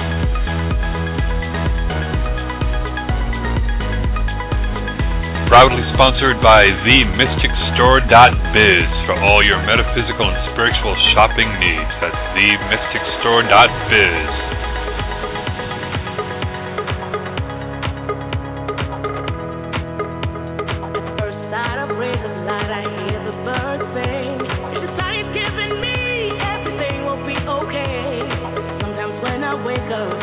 [5.54, 11.94] Proudly sponsored by TheMysticStore.biz for all your metaphysical and spiritual shopping needs.
[12.02, 14.41] That's TheMysticStore.biz.
[29.92, 30.21] I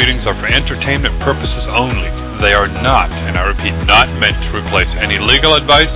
[0.00, 2.08] readings are for entertainment purposes only.
[2.40, 5.92] They are not, and I repeat, not meant to replace any legal advice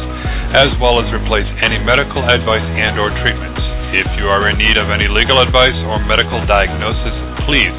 [0.53, 3.65] as well as replace any medical advice and or treatments.
[3.97, 7.17] If you are in need of any legal advice or medical diagnosis,
[7.49, 7.73] please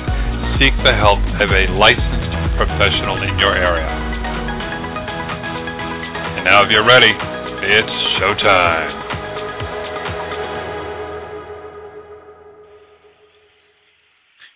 [0.58, 3.86] seek the help of a licensed professional in your area.
[6.42, 7.14] And now if you're ready,
[7.70, 8.95] it's showtime.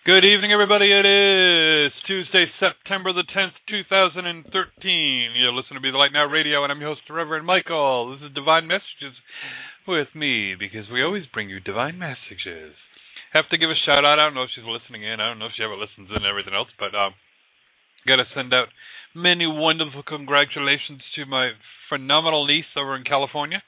[0.08, 0.88] Good evening, everybody.
[0.88, 4.48] It is Tuesday, September the 10th, 2013.
[5.36, 8.08] You're listening to Be the Light Now Radio, and I'm your host, Reverend Michael.
[8.08, 9.12] This is Divine Messages
[9.84, 12.80] with me, because we always bring you divine messages.
[13.36, 14.16] Have to give a shout out.
[14.16, 15.20] I don't know if she's listening in.
[15.20, 17.12] I don't know if she ever listens in and everything else, but um,
[18.08, 18.72] got to send out
[19.12, 21.52] many wonderful congratulations to my
[21.92, 23.60] phenomenal niece over in California.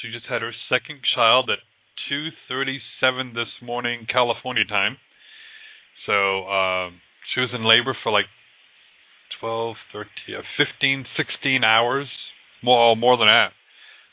[0.00, 1.60] She just had her second child at
[2.08, 4.96] 2:37 this morning, California time.
[6.06, 7.00] So um,
[7.34, 8.26] she was in labor for like
[9.40, 12.06] 12, 13, uh, 15, 16 hours,
[12.62, 13.50] more more than that.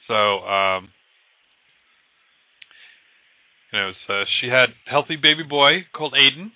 [0.08, 0.90] So um,
[3.72, 6.52] you know, so she had healthy baby boy called Aiden.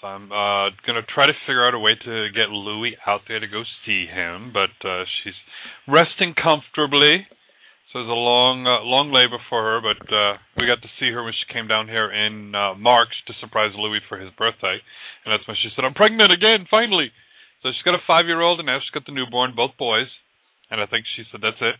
[0.00, 3.40] So I'm uh, gonna try to figure out a way to get Louie out there
[3.40, 5.34] to go see him, but uh, she's
[5.88, 7.26] resting comfortably.
[7.94, 10.90] So it was a long, uh, long labor for her, but uh, we got to
[10.98, 14.34] see her when she came down here in uh, March to surprise Louis for his
[14.34, 14.82] birthday,
[15.22, 17.14] and that's when she said, "I'm pregnant again, finally."
[17.62, 20.10] So she's got a five-year-old, and now she's got the newborn, both boys,
[20.74, 21.78] and I think she said that's it.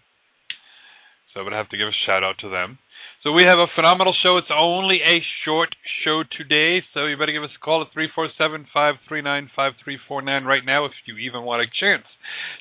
[1.34, 2.78] So I'm gonna have to give a shout out to them.
[3.24, 4.36] So we have a phenomenal show.
[4.36, 5.74] It's only a short
[6.04, 9.22] show today, so you better give us a call at three four seven five three
[9.22, 12.04] nine five three four nine right now if you even want a chance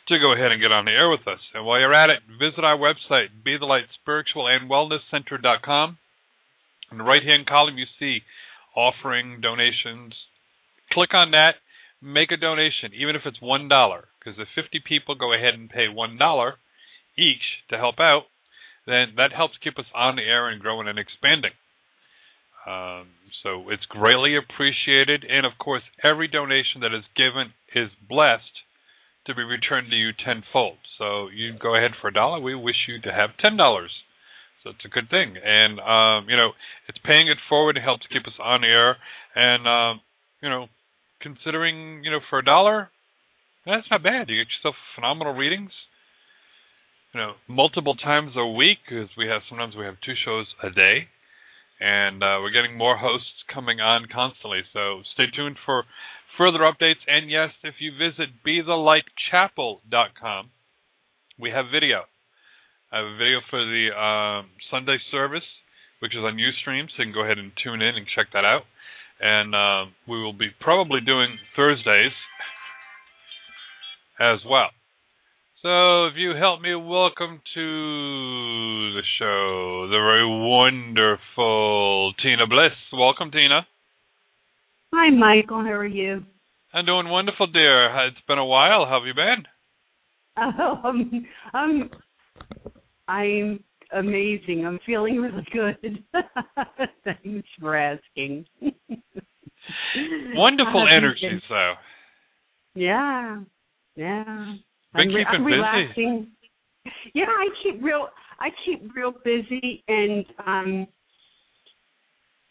[0.07, 1.42] to go ahead and get on the air with us.
[1.54, 5.98] And while you're at it, visit our website, Be the Light Spiritual and Wellness Center.com.
[6.94, 8.21] In the right hand column, you see
[8.74, 10.15] offering donations.
[10.94, 11.56] Click on that,
[12.01, 15.88] make a donation, even if it's $1, because if 50 people go ahead and pay
[15.92, 16.54] $1
[17.18, 18.31] each to help out,
[18.86, 21.54] then that helps keep us on the air and growing and expanding.
[22.66, 23.08] Um,
[23.44, 28.64] so it's greatly appreciated, and of course, every donation that is given is blessed
[29.28, 30.78] to be returned to you tenfold.
[30.98, 32.40] So you go ahead for a dollar.
[32.40, 33.92] We wish you to have ten dollars.
[34.64, 36.52] So it's a good thing, and um, you know
[36.88, 37.76] it's paying it forward.
[37.76, 38.96] It helps keep us on air,
[39.36, 40.02] and um,
[40.42, 40.68] you know,
[41.22, 42.90] considering you know for a dollar,
[43.66, 44.30] that's not bad.
[44.30, 45.72] You get yourself phenomenal readings.
[47.13, 50.71] You know, multiple times a week because we have sometimes we have two shows a
[50.71, 51.10] day,
[51.80, 54.63] and uh, we're getting more hosts coming on constantly.
[54.74, 55.86] So stay tuned for
[56.38, 57.01] further updates.
[57.06, 60.50] And yes, if you visit BeTheLightChapel.com,
[61.39, 62.06] we have video.
[62.92, 65.45] I have a video for the um, Sunday service,
[66.00, 68.45] which is on Ustream, so you can go ahead and tune in and check that
[68.45, 68.63] out.
[69.21, 72.13] And um, we will be probably doing Thursdays
[74.19, 74.71] as well.
[75.63, 77.62] So, if you help me welcome to
[78.92, 82.74] the show the very wonderful Tina Bliss.
[82.92, 83.65] Welcome, Tina.
[84.94, 85.62] Hi, Michael.
[85.63, 86.25] How are you?
[86.74, 87.86] I'm doing wonderful, dear.
[88.07, 88.86] It's been a while.
[88.86, 89.45] How have you been?
[90.83, 91.89] Um, I'm
[93.07, 93.63] I'm
[93.94, 94.65] amazing.
[94.65, 96.04] I'm feeling really good.
[97.06, 98.45] Thanks for asking.
[100.36, 101.42] Wonderful energy, have you energies, been?
[101.50, 101.74] though.
[102.75, 103.38] Yeah,
[103.95, 104.56] yeah.
[104.94, 105.56] Been I'm, keeping I'm busy.
[105.56, 106.28] relaxing.
[107.13, 108.10] Yeah, I keep real.
[108.40, 110.88] I keep real busy, and um,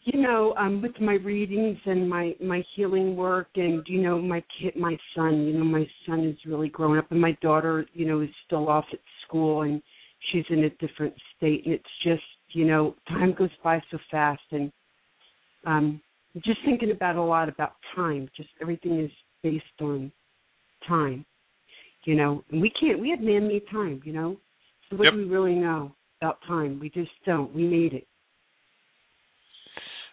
[0.01, 4.43] you know, um, with my readings and my my healing work, and you know, my
[4.59, 5.43] kid, my son.
[5.43, 8.67] You know, my son is really grown up, and my daughter, you know, is still
[8.67, 9.81] off at school, and
[10.31, 14.41] she's in a different state, and it's just, you know, time goes by so fast,
[14.51, 14.71] and
[15.65, 16.01] um,
[16.43, 18.27] just thinking about a lot about time.
[18.35, 19.11] Just everything is
[19.43, 20.11] based on
[20.87, 21.25] time
[22.05, 24.37] you know and we can't we have man made time you know?
[24.89, 25.13] So what Yep.
[25.13, 26.79] do we really know about time?
[26.79, 27.53] We just don't.
[27.55, 28.07] We made it.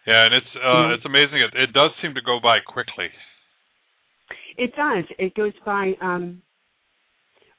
[0.07, 0.93] Yeah, and it's uh, Mhm.
[0.95, 1.39] it's amazing.
[1.41, 3.09] It, it does seem to go by quickly.
[4.57, 5.05] it does.
[5.19, 6.41] It goes by um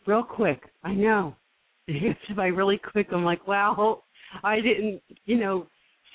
[0.07, 0.63] real quick.
[0.83, 1.35] I know.
[1.89, 3.09] It goes by really quick.
[3.13, 4.03] I'm like wow.
[4.45, 5.67] I didn't you know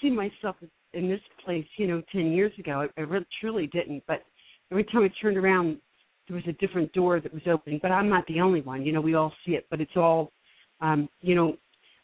[0.02, 0.56] see myself
[0.94, 2.82] in this place you know ten years ago.
[2.98, 4.04] I, I really truly didn't.
[4.08, 4.24] But
[4.72, 5.78] every time i turned around
[6.28, 8.92] there was a different door that was opening but i'm not the only one you
[8.92, 10.32] know we all see it but it's all
[10.82, 11.56] um you know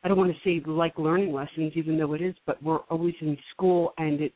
[0.03, 3.15] i don't want to say like learning lessons even though it is but we're always
[3.21, 4.35] in school and it's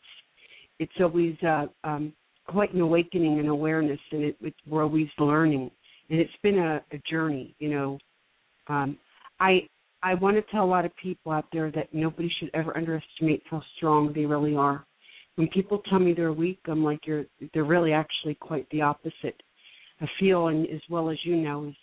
[0.79, 2.13] it's always uh um
[2.47, 5.69] quite an awakening and awareness and it, it we're always learning.
[6.09, 7.99] And it's been a, a journey you know.
[8.67, 8.97] Um
[9.39, 9.67] i
[10.03, 13.43] i want to tell a lot of people out there that nobody should ever underestimate
[13.49, 14.85] how strong they really are.
[15.35, 19.41] When people tell me they're weak i'm like you're they're really actually quite the opposite
[20.19, 21.75] feel and as well as you know is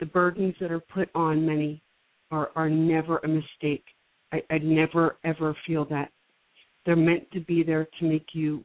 [0.00, 1.82] the burdens that are put on many
[2.30, 3.84] are are never a mistake.
[4.32, 6.10] I i never ever feel that.
[6.84, 8.64] They're meant to be there to make you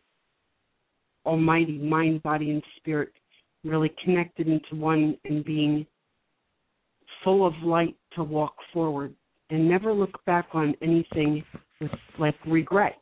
[1.26, 3.14] almighty mind body and spirit
[3.64, 5.86] really connected into one and being
[7.24, 9.14] full of light to walk forward
[9.52, 11.44] and never look back on anything
[11.80, 12.98] with like regret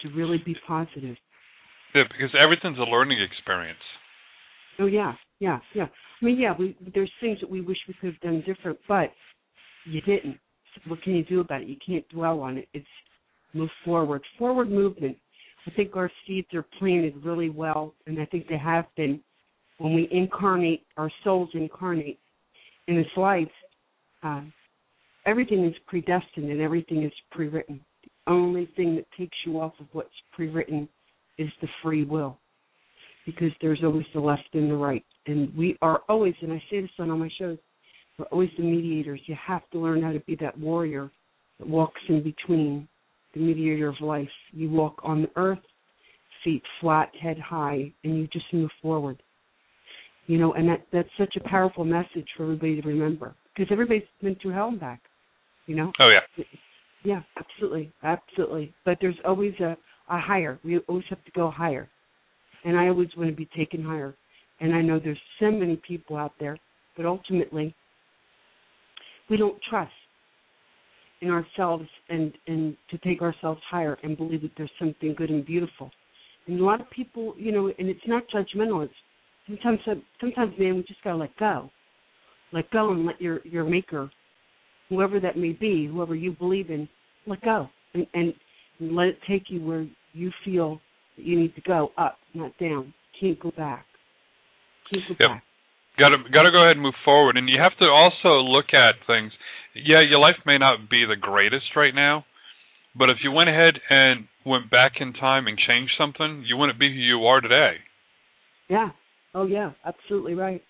[0.00, 1.16] to really be positive
[1.94, 3.78] Yeah, because everything's a learning experience.
[4.78, 5.86] oh yeah yeah yeah.
[6.20, 9.10] I mean yeah we there's things that we wish we could have done different but
[9.84, 10.38] you didn't.
[10.74, 11.68] So what can you do about it?
[11.68, 12.68] You can't dwell on it.
[12.74, 12.86] It's
[13.54, 14.22] move forward.
[14.38, 15.16] Forward movement.
[15.66, 19.20] I think our seeds are planted really well and i think they have been.
[19.78, 22.18] When we incarnate our souls incarnate
[22.88, 23.48] in this life
[24.22, 24.42] uh,
[25.26, 27.80] everything is predestined and everything is pre-written.
[28.02, 30.88] The only thing that takes you off of what's pre-written
[31.38, 32.38] is the free will
[33.26, 35.04] because there's always the left and the right.
[35.26, 37.58] And we are always and i say this on all my shows
[38.18, 39.20] we're always the mediators.
[39.26, 41.10] You have to learn how to be that warrior
[41.58, 42.88] that walks in between
[43.32, 44.28] the mediator of life.
[44.50, 45.60] You walk on the earth
[46.42, 49.22] feet flat head high and you just move forward.
[50.26, 54.02] You know and that that's such a powerful message for everybody to remember because everybody's
[54.22, 55.00] been through hell and back
[55.68, 55.92] you know?
[56.00, 56.44] Oh yeah.
[57.04, 58.74] yeah absolutely absolutely.
[58.84, 59.76] But there's always a
[60.10, 60.58] a higher.
[60.64, 61.88] We always have to go higher.
[62.64, 64.14] And i always want to be taken higher.
[64.60, 66.58] And i know there's so many people out there
[66.98, 67.74] but ultimately
[69.30, 69.92] we don't trust
[71.22, 75.46] in ourselves and and to take ourselves higher and believe that there's something good and
[75.46, 75.90] beautiful.
[76.46, 78.84] And a lot of people you know and it's not judgmental.
[78.84, 78.94] It's
[79.46, 79.80] sometimes
[80.20, 81.70] sometimes man we just gotta let go.
[82.52, 84.10] Let go and let your your maker
[84.88, 86.88] whoever that may be whoever you believe in
[87.26, 87.68] let go.
[87.94, 88.34] And and
[88.80, 90.80] let it take you where you feel
[91.16, 93.84] that you need to go up not down can't go back
[94.90, 95.30] can't go Yep.
[95.30, 95.42] back
[95.98, 98.66] Got to got to go ahead and move forward, and you have to also look
[98.72, 99.32] at things.
[99.74, 102.24] Yeah, your life may not be the greatest right now,
[102.96, 106.78] but if you went ahead and went back in time and changed something, you wouldn't
[106.78, 107.78] be who you are today.
[108.68, 108.90] yeah
[109.34, 110.62] Oh yeah, absolutely right.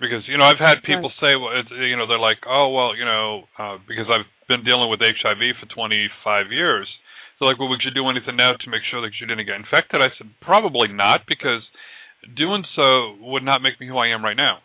[0.00, 2.94] Because you know I've had people say, well, it's, you know, they're like, oh well,
[2.96, 6.86] you know, uh, because I've been dealing with HIV for 25 years.
[7.38, 9.56] They're like, well, would you do anything now to make sure that you didn't get
[9.56, 10.00] infected?
[10.00, 11.62] I said, probably not, because
[12.36, 14.58] doing so would not make me who I am right now.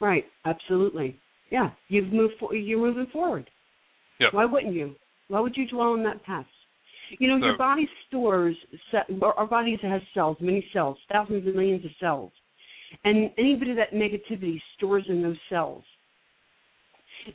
[0.00, 0.24] Right.
[0.44, 1.16] Absolutely.
[1.50, 1.70] Yeah.
[1.88, 2.34] You've moved.
[2.40, 3.48] For, you're moving forward.
[4.18, 4.28] Yeah.
[4.32, 4.94] Why wouldn't you?
[5.28, 6.48] Why would you dwell on that past?
[7.18, 8.56] You know, so, your body stores.
[9.22, 12.32] Our body has cells, many cells, thousands and millions of cells,
[13.04, 15.84] and any bit of that negativity stores in those cells.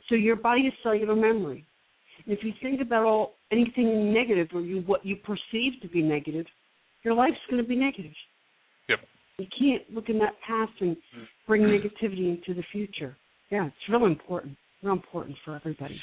[0.08, 1.64] So your body is cellular memory.
[2.26, 6.46] If you think about all anything negative or you what you perceive to be negative,
[7.04, 8.12] your life's going to be negative.
[8.88, 8.98] Yep.
[9.38, 10.96] You can't look in that past and
[11.46, 13.16] bring negativity into the future.
[13.50, 14.56] Yeah, it's real important.
[14.82, 16.00] Real important for everybody.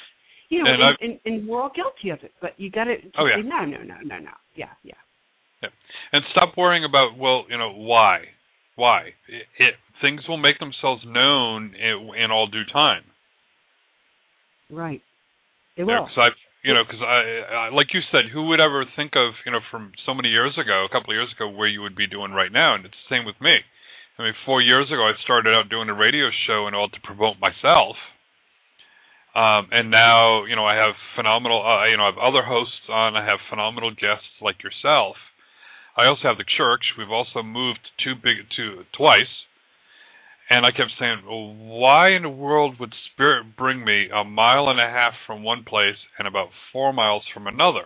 [0.49, 2.95] You know, and, and, and, and we're all guilty of it, but you got to
[3.17, 3.41] oh, yeah.
[3.41, 4.31] say no, no, no, no, no.
[4.55, 4.93] Yeah, yeah.
[5.61, 5.69] Yeah,
[6.11, 8.19] and stop worrying about well, you know, why,
[8.75, 13.03] why it, it things will make themselves known in, in all due time.
[14.69, 15.01] Right.
[15.77, 16.07] They will.
[16.07, 19.33] Yeah, I've, you know, because I, I, like you said, who would ever think of,
[19.45, 21.95] you know, from so many years ago, a couple of years ago, where you would
[21.95, 22.75] be doing right now?
[22.75, 23.59] And it's the same with me.
[24.17, 27.01] I mean, four years ago, I started out doing a radio show in order to
[27.01, 27.97] promote myself.
[29.33, 32.85] Um, and now, you know, I have phenomenal, uh, you know, I have other hosts
[32.87, 33.17] on.
[33.17, 35.17] I have phenomenal guests like yourself.
[35.97, 36.93] I also have the church.
[36.97, 39.29] We've also moved two big, two twice.
[40.49, 44.67] And I kept saying, well, why in the world would Spirit bring me a mile
[44.69, 47.85] and a half from one place and about four miles from another?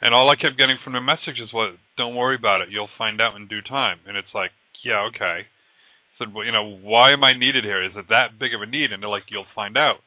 [0.00, 2.70] And all I kept getting from the messages was, don't worry about it.
[2.70, 3.98] You'll find out in due time.
[4.06, 4.50] And it's like,
[4.84, 5.44] yeah, okay.
[5.44, 7.84] I said, well, you know, why am I needed here?
[7.84, 8.92] Is it that big of a need?
[8.92, 10.00] And they're like, you'll find out.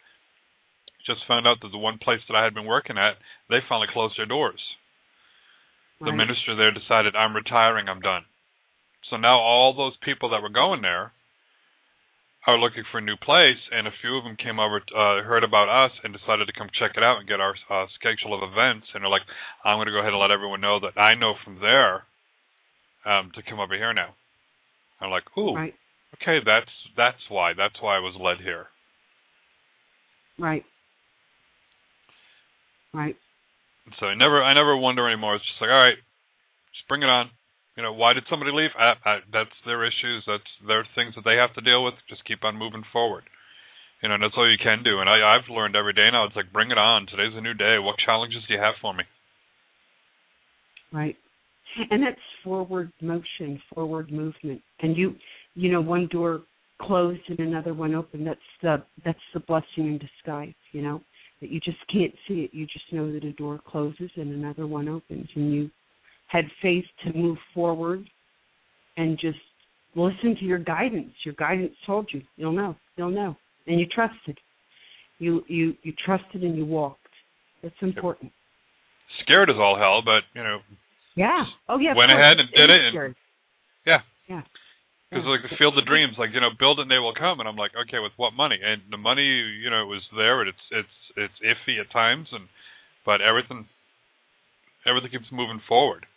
[1.06, 3.88] Just found out that the one place that I had been working at, they finally
[3.92, 4.62] closed their doors.
[6.00, 6.12] Right.
[6.12, 8.24] The minister there decided, I'm retiring, I'm done.
[9.12, 11.12] So now all those people that were going there
[12.48, 15.44] are looking for a new place, and a few of them came over, uh, heard
[15.44, 18.42] about us, and decided to come check it out and get our uh, schedule of
[18.42, 18.88] events.
[18.96, 19.28] And they're like,
[19.64, 22.08] "I'm going to go ahead and let everyone know that I know from there
[23.06, 24.16] um, to come over here now."
[25.02, 25.76] I'm like, "Ooh, right.
[26.18, 27.54] okay, that's that's why.
[27.54, 28.66] That's why I was led here."
[30.40, 30.64] Right.
[32.94, 33.16] Right.
[34.00, 35.36] So I never, I never wonder anymore.
[35.36, 36.00] It's just like, all right,
[36.74, 37.30] just bring it on.
[37.82, 38.70] You know, why did somebody leave?
[38.78, 40.22] I, I, that's their issues.
[40.28, 41.96] That's their things that they have to deal with.
[42.08, 43.24] Just keep on moving forward.
[44.04, 45.00] You know, that's all you can do.
[45.00, 46.26] And I, I've learned every day now.
[46.26, 47.08] It's like, bring it on.
[47.08, 47.78] Today's a new day.
[47.80, 49.04] What challenges do you have for me?
[50.94, 51.16] Right.
[51.90, 54.62] And that's forward motion, forward movement.
[54.84, 55.16] And you,
[55.56, 56.42] you know, one door
[56.80, 58.24] closed and another one open.
[58.24, 60.54] That's the that's the blessing in disguise.
[60.72, 61.02] You know,
[61.42, 62.52] that you just can't see it.
[62.54, 65.72] You just know that a door closes and another one opens, and you
[66.32, 68.10] had faith to move forward
[68.98, 69.40] and just
[69.96, 71.12] listen to your guidance.
[71.26, 73.36] Your guidance told you, you'll know, you'll know.
[73.68, 74.38] And you trusted.
[75.20, 76.98] You you you trusted and you walked.
[77.62, 78.32] That's important.
[79.22, 80.60] Scared as all hell, but you know.
[81.16, 81.44] Yeah.
[81.70, 81.94] Oh yeah.
[81.96, 82.96] Went ahead and did it.
[82.96, 83.16] And,
[83.86, 84.00] yeah.
[84.28, 84.42] Yeah.
[85.10, 85.32] Because yeah.
[85.32, 87.48] like the field of dreams, like you know, build it and they will come, and
[87.48, 88.58] I'm like, okay, with what money?
[88.64, 89.28] And the money,
[89.62, 92.48] you know, it was there, and it's it's it's iffy at times, and
[93.06, 93.68] but everything
[94.88, 96.08] everything keeps moving forward.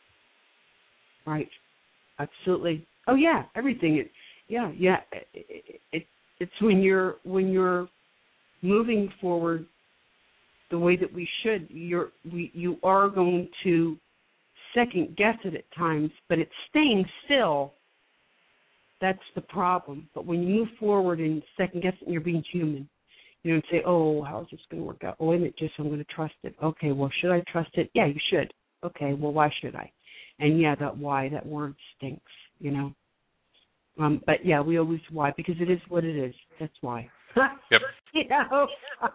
[1.27, 1.49] Right.
[2.19, 2.87] Absolutely.
[3.07, 3.97] Oh yeah, everything.
[3.97, 4.11] It,
[4.49, 4.99] yeah, yeah.
[5.33, 6.07] It, it,
[6.41, 7.89] it's when you're when you're
[8.63, 9.67] moving forward
[10.71, 11.67] the way that we should.
[11.71, 13.97] You're we you are going to
[14.75, 17.73] second guess it at times, but it's staying still.
[19.01, 20.09] That's the problem.
[20.15, 22.89] But when you move forward and second guess it, you're being human.
[23.43, 25.17] You know, and say, "Oh, how's this going to work out?
[25.21, 26.55] Oh, wait a minute, just I'm going to trust it.
[26.63, 27.91] Okay, well, should I trust it?
[27.93, 28.51] Yeah, you should.
[28.83, 29.91] Okay, well, why should I?
[30.39, 32.95] And yeah, that why that word stinks, you know.
[34.01, 36.35] Um, but yeah, we always why because it is what it is.
[36.61, 37.09] That's why.
[37.71, 37.81] Yep.
[38.13, 38.69] you know.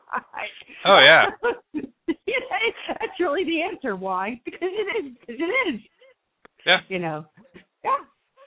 [0.85, 1.27] oh yeah.
[1.75, 3.95] That's really the answer.
[3.95, 4.41] Why?
[4.43, 5.13] Because it is.
[5.19, 5.81] Because it is.
[6.65, 6.79] Yeah.
[6.89, 7.25] You know.
[7.83, 8.03] Yeah.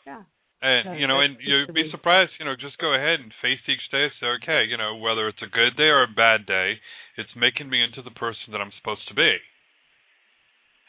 [0.07, 0.23] Yeah.
[0.61, 2.33] And you know, and you'd be surprised.
[2.39, 4.09] You know, just go ahead and face each day.
[4.21, 6.75] Say, okay, you know, whether it's a good day or a bad day,
[7.17, 9.39] it's making me into the person that I'm supposed to be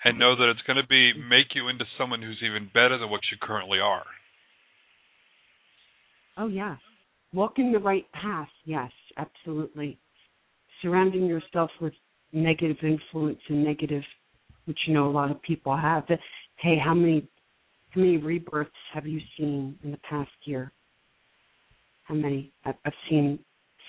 [0.04, 3.10] and know that it's going to be make you into someone who's even better than
[3.10, 4.04] what you currently are.
[6.38, 6.78] Oh yeah,
[7.34, 8.50] walking the right path.
[8.66, 9.98] Yes, absolutely.
[10.82, 11.94] Surrounding yourself with
[12.32, 14.04] negative influence and negative,
[14.66, 16.04] which you know a lot of people have.
[16.58, 17.28] Hey, how many
[17.92, 20.72] how many rebirths have you seen in the past year?
[22.06, 22.52] How many?
[22.66, 23.40] I've seen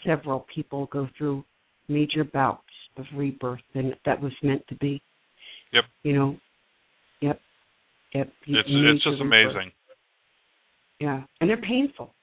[0.06, 1.44] several people go through
[1.88, 2.62] major bouts
[2.96, 5.02] of rebirth, and that was meant to be.
[5.74, 5.84] Yep.
[6.04, 6.36] You know.
[7.20, 7.40] Yep.
[8.14, 8.32] Yep.
[8.46, 9.72] You, it's you it's just amazing.
[11.00, 12.14] Yeah, and they're painful.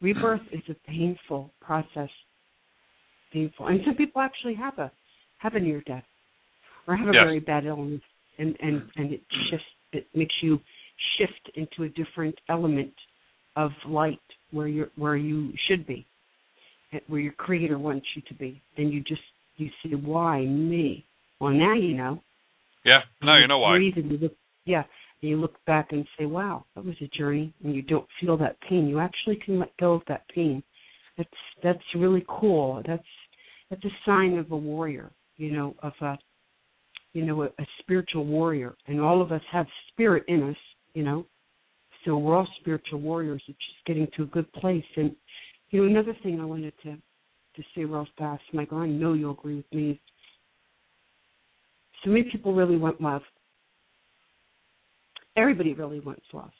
[0.00, 2.10] Rebirth is a painful process.
[3.32, 4.90] Painful, and some people actually have a
[5.38, 6.04] have a near death
[6.86, 7.24] or have a Yes.
[7.24, 8.02] very bad illness,
[8.38, 9.64] and and and it shifts.
[9.92, 10.60] It makes you
[11.16, 12.92] shift into a different element
[13.56, 14.20] of light
[14.50, 16.04] where you where you should be,
[17.06, 19.22] where your creator wants you to be, and you just
[19.56, 21.04] you say, "Why me?"
[21.38, 22.22] Well, now you know.
[22.84, 23.00] Yeah.
[23.22, 23.76] No, you know why.
[23.76, 24.82] and you look, yeah,
[25.20, 28.36] and you look back and say, "Wow, that was a journey," and you don't feel
[28.38, 28.88] that pain.
[28.88, 30.62] You actually can let go of that pain.
[31.16, 31.28] That's
[31.62, 32.82] that's really cool.
[32.86, 33.02] That's
[33.70, 36.18] that's a sign of a warrior, you know, of a
[37.12, 40.56] you know a, a spiritual warrior, and all of us have spirit in us,
[40.94, 41.26] you know.
[42.04, 43.42] So we're all spiritual warriors.
[43.46, 44.84] It's just getting to a good place.
[44.96, 45.14] And
[45.70, 46.96] you know, another thing I wanted to
[47.54, 48.78] to say real fast, Michael.
[48.78, 50.00] I know you'll agree with me.
[52.04, 53.22] So many people really want love.
[55.36, 56.50] Everybody really wants love.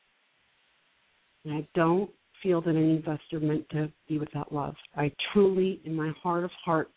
[1.44, 2.10] And I don't
[2.42, 4.74] feel that any of us are meant to be without love.
[4.96, 6.92] I truly, in my heart of hearts,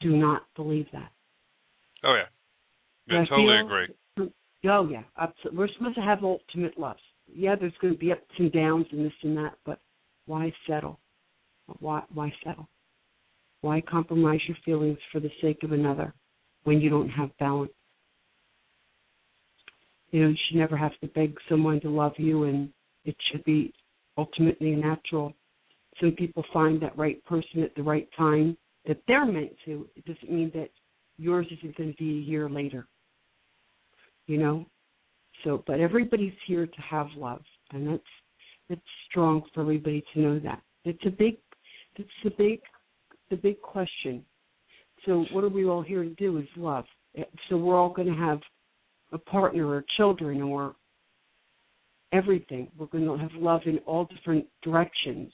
[0.00, 1.10] do not believe that.
[2.04, 3.16] Oh yeah.
[3.16, 3.86] I I totally feel- agree.
[4.18, 4.68] Mm-hmm.
[4.68, 5.58] Oh yeah, absolutely.
[5.58, 6.96] We're supposed to have ultimate love.
[7.32, 9.80] Yeah, there's going to be ups and downs and this and that, but
[10.26, 10.98] why settle?
[11.80, 12.68] Why why settle?
[13.62, 16.12] Why compromise your feelings for the sake of another
[16.64, 17.72] when you don't have balance?
[20.10, 22.68] You know, you should never have to beg someone to love you, and
[23.04, 23.72] it should be
[24.16, 25.32] ultimately natural.
[26.00, 28.56] Some people find that right person at the right time
[28.86, 29.88] that they're meant to.
[29.96, 30.70] It doesn't mean that
[31.18, 32.86] yours isn't going to be a year later
[34.26, 34.64] you know
[35.42, 37.42] so but everybody's here to have love
[37.72, 38.02] and that's
[38.68, 38.80] it's
[39.10, 41.36] strong for everybody to know that it's a big
[41.96, 42.60] it's the big
[43.30, 44.24] the big question
[45.06, 46.84] so what are we all here to do is love.
[47.48, 48.40] So we're all going to have
[49.12, 50.74] a partner or children or
[52.12, 52.68] everything.
[52.76, 55.32] We're going to have love in all different directions.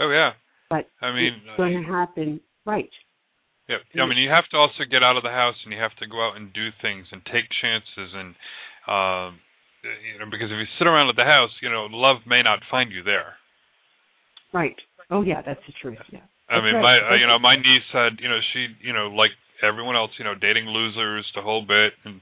[0.00, 0.32] Oh yeah.
[0.70, 2.90] but I mean, it's going to happen right.
[3.68, 5.96] Yeah, I mean, you have to also get out of the house and you have
[5.96, 8.34] to go out and do things and take chances and,
[8.84, 9.40] um,
[9.80, 12.58] you know, because if you sit around at the house, you know, love may not
[12.70, 13.36] find you there.
[14.52, 14.76] right.
[15.10, 15.98] Oh yeah that's the truth.
[16.10, 16.82] Yeah I mean, right.
[16.82, 19.96] my, uh, That's you know, my niece had, you know, she, you know, like everyone
[19.96, 22.20] else, you know, dating losers the whole bit, and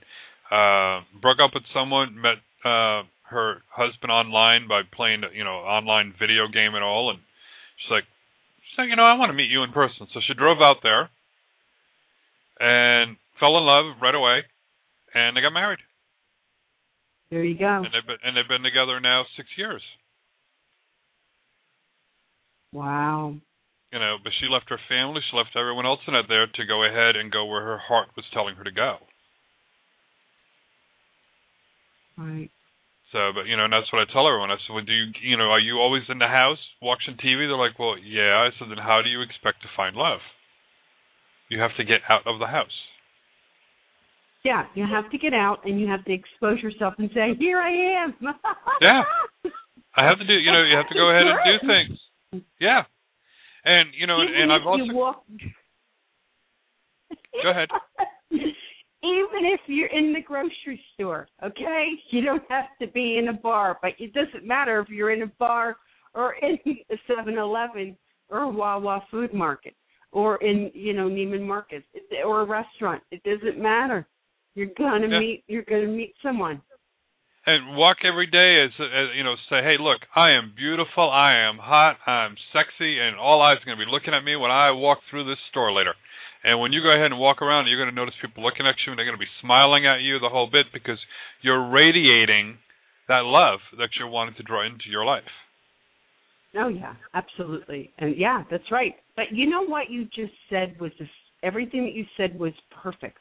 [0.51, 6.15] uh, broke up with someone, met uh, her husband online by playing, you know, online
[6.19, 7.19] video game and all, and
[7.83, 8.05] she's like,
[8.63, 10.07] she's like, you know, I want to meet you in person.
[10.15, 11.11] So she drove out there
[12.61, 14.47] and fell in love right away,
[15.15, 15.81] and they got married,
[17.33, 19.83] there you go and they've been and they've been together now six years.
[22.73, 23.35] wow
[23.93, 26.65] You know, but she left her family, she left everyone else in it there to
[26.65, 28.97] go ahead and go where her heart was telling her to go.
[32.17, 32.49] right
[33.13, 34.51] So, but you know, and that's what I tell everyone.
[34.51, 37.45] I said, "Well, do you, you know, are you always in the house watching TV?"
[37.45, 40.25] They're like, "Well, yeah." I said, "Then how do you expect to find love?
[41.53, 42.73] You have to get out of the house."
[44.43, 47.61] Yeah, you have to get out and you have to expose yourself and say, "Here
[47.61, 48.17] I am."
[48.81, 49.05] Yeah.
[49.95, 51.99] I have to do, you know, you have to go ahead and do things.
[52.59, 52.85] Yeah,
[53.65, 55.25] and you know, and, Even and I've also walk.
[57.43, 57.69] Go ahead.
[59.05, 63.33] Even if you're in the grocery store, okay, you don't have to be in a
[63.33, 65.77] bar, but it doesn't matter if you're in a bar
[66.15, 66.57] or in
[66.91, 67.97] a Seven Eleven
[68.29, 69.75] or a Wawa food market
[70.13, 71.83] or in you know Neiman Marcus
[72.25, 73.03] or a restaurant.
[73.11, 74.07] It doesn't matter.
[74.55, 75.19] You're gonna Yeah.
[75.19, 75.45] meet.
[75.49, 76.63] You're gonna meet someone.
[77.47, 81.35] And walk every day as, as you know, say, "Hey, look, I am beautiful, I
[81.49, 84.51] am hot, I'm sexy, and all eyes are going to be looking at me when
[84.51, 85.95] I walk through this store later."
[86.45, 88.75] And when you go ahead and walk around, you're going to notice people looking at
[88.85, 90.99] you, and they're going to be smiling at you the whole bit because
[91.41, 92.59] you're radiating
[93.09, 95.31] that love that you're wanting to draw into your life.
[96.55, 98.95] Oh yeah, absolutely, and yeah, that's right.
[99.17, 101.09] But you know what you just said was this,
[101.43, 102.53] everything that you said was
[102.83, 103.19] perfect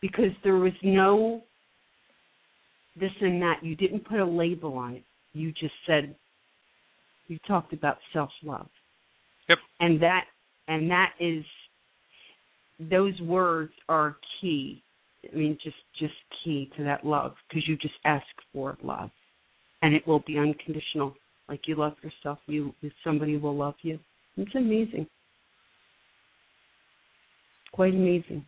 [0.00, 1.42] because there was no
[2.98, 3.62] this and that.
[3.62, 5.04] You didn't put a label on it.
[5.32, 6.14] You just said
[7.28, 8.68] you talked about self love.
[9.48, 9.58] Yep.
[9.80, 10.24] And that
[10.68, 11.44] and that is
[12.78, 14.82] those words are key.
[15.32, 19.10] I mean, just just key to that love because you just ask for love,
[19.82, 21.14] and it will be unconditional.
[21.48, 23.98] Like you love yourself, you somebody will love you.
[24.36, 25.06] It's amazing,
[27.72, 28.44] quite amazing.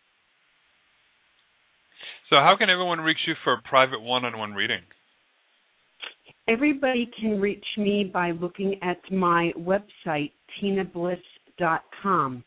[2.30, 4.82] So, how can everyone reach you for a private one-on-one reading?
[6.46, 12.44] Everybody can reach me by looking at my website, tinabliss.com.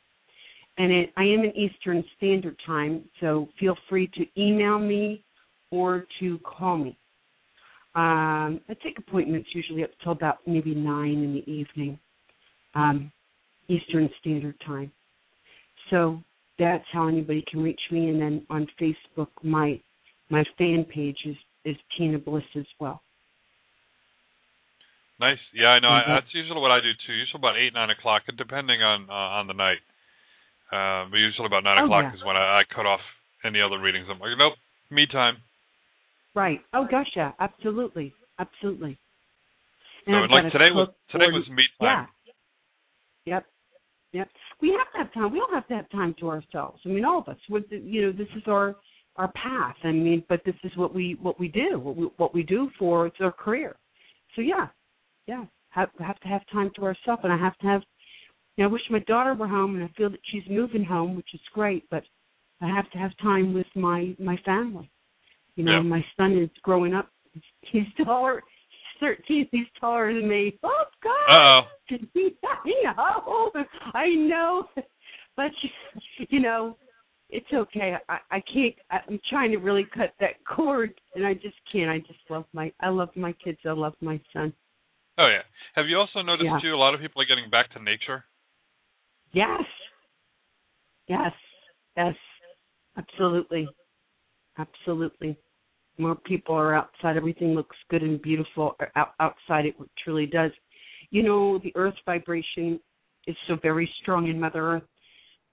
[0.78, 5.24] And it, I am in Eastern Standard Time, so feel free to email me
[5.72, 6.98] or to call me.
[7.96, 12.00] Um, I take appointments usually up till about maybe nine in the evening,
[12.76, 13.12] um,
[13.68, 14.92] Eastern Standard Time.
[15.90, 16.22] So
[16.62, 18.10] that's how anybody can reach me.
[18.10, 19.80] And then on Facebook, my
[20.30, 23.02] my fan page is is Tina Bliss as well.
[25.20, 25.38] Nice.
[25.54, 25.90] Yeah, I know.
[25.90, 26.08] I, Mhm.
[26.08, 27.14] that's usually what I do too.
[27.14, 29.82] Usually about eight, nine o'clock, depending on uh, on the night.
[30.72, 32.14] Uh, but usually about nine Oh, o'clock yeah.
[32.16, 33.02] is when I, I cut off
[33.44, 34.08] any other readings.
[34.10, 34.54] I'm like, nope,
[34.90, 35.38] me time.
[36.34, 36.62] Right.
[36.74, 38.98] Oh gosh, yeah, absolutely, absolutely.
[40.06, 41.88] So I've like today was today was me time.
[41.88, 41.96] Yeah.
[41.96, 42.08] time.
[43.26, 43.46] Yep.
[44.14, 44.30] Yep.
[44.62, 45.32] We have to have time.
[45.32, 46.82] We all have to have time to ourselves.
[46.86, 47.38] I mean, all of us.
[47.50, 48.76] With the, you know, this is our
[49.18, 49.76] our path.
[49.84, 51.80] I mean, but this is what we what we do.
[51.80, 53.76] What we what we do for it's our career.
[54.36, 54.68] So yeah,
[55.28, 55.46] yeah.
[55.70, 57.82] Have have to have time to ourselves, and I have to have.
[58.58, 61.16] You know, I wish my daughter were home, and I feel that she's moving home,
[61.16, 61.90] which is great.
[61.90, 62.04] But
[62.60, 64.90] I have to have time with my my family.
[65.56, 65.82] You know, Yeah.
[65.84, 67.10] my son is growing up.
[67.62, 68.44] He's taller.
[69.02, 69.48] He's thirteen.
[69.52, 70.58] He's taller than me.
[70.64, 71.30] Oh God.
[71.30, 71.98] Uh oh.
[72.44, 73.52] I know,
[73.94, 74.70] I know,
[75.36, 75.52] but
[76.30, 76.78] you know,
[77.30, 77.96] it's okay.
[78.08, 78.76] I I can't.
[78.90, 81.90] I, I'm trying to really cut that cord, and I just can't.
[81.90, 82.72] I just love my.
[82.80, 83.60] I love my kids.
[83.66, 84.54] I love my son.
[85.18, 85.42] Oh yeah.
[85.76, 86.60] Have you also noticed Yeah.
[86.62, 86.74] too?
[86.74, 88.24] A lot of people are getting back to nature.
[89.34, 89.64] Yes,
[91.08, 91.32] yes,
[91.96, 92.16] yes,
[92.98, 93.70] absolutely,
[94.58, 95.38] absolutely.
[96.02, 97.16] More people are outside.
[97.16, 99.68] Everything looks good and beautiful out, outside.
[99.68, 100.52] It truly does.
[101.12, 102.80] You know, the earth vibration
[103.28, 104.84] is so very strong and Mother Earth,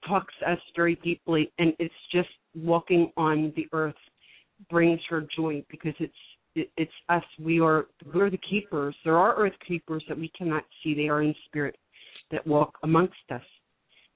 [0.07, 3.93] talks us very deeply, and it's just walking on the earth
[4.69, 6.13] brings her joy because it's
[6.55, 7.23] it, it's us.
[7.39, 8.95] We are we're the keepers.
[9.03, 10.95] There are earth keepers that we cannot see.
[10.95, 11.77] They are in spirit
[12.31, 13.43] that walk amongst us,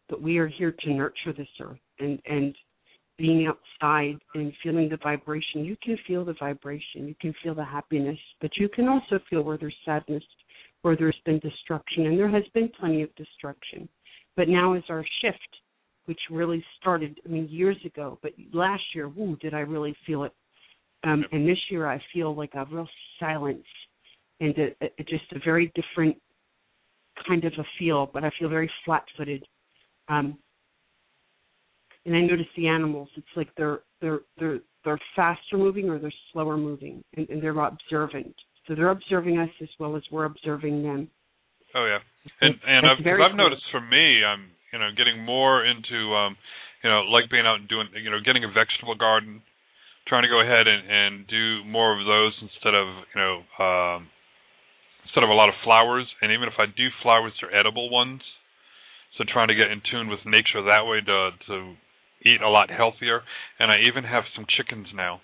[0.09, 2.55] but we are here to nurture this earth and and
[3.17, 5.63] being outside and feeling the vibration.
[5.63, 7.07] You can feel the vibration.
[7.07, 10.23] You can feel the happiness, but you can also feel where there's sadness,
[10.81, 13.87] where there's been destruction, and there has been plenty of destruction.
[14.35, 15.37] But now is our shift,
[16.05, 18.17] which really started, I mean, years ago.
[18.21, 20.33] But last year, woo, did I really feel it?
[21.03, 22.87] Um, and this year, I feel like a real
[23.19, 23.63] silence
[24.39, 26.17] and a, a, just a very different
[27.27, 28.09] kind of a feel.
[28.11, 29.45] But I feel very flat-footed.
[30.07, 30.37] Um,
[32.05, 33.09] and I notice the animals.
[33.15, 37.57] It's like they're they're they're they're faster moving or they're slower moving, and, and they're
[37.57, 38.35] observant.
[38.67, 41.09] So they're observing us as well as we're observing them.
[41.75, 41.99] Oh yeah.
[42.41, 43.37] And and I've, I've cool.
[43.37, 46.35] noticed for me, I'm you know getting more into um
[46.83, 49.41] you know like being out and doing you know getting a vegetable garden,
[50.07, 54.07] trying to go ahead and and do more of those instead of you know um
[55.03, 56.07] instead of a lot of flowers.
[56.21, 58.21] And even if I do flowers, they're edible ones.
[59.17, 61.75] So trying to get in tune with nature that way to to
[62.25, 63.21] eat a lot healthier.
[63.59, 65.21] And I even have some chickens now.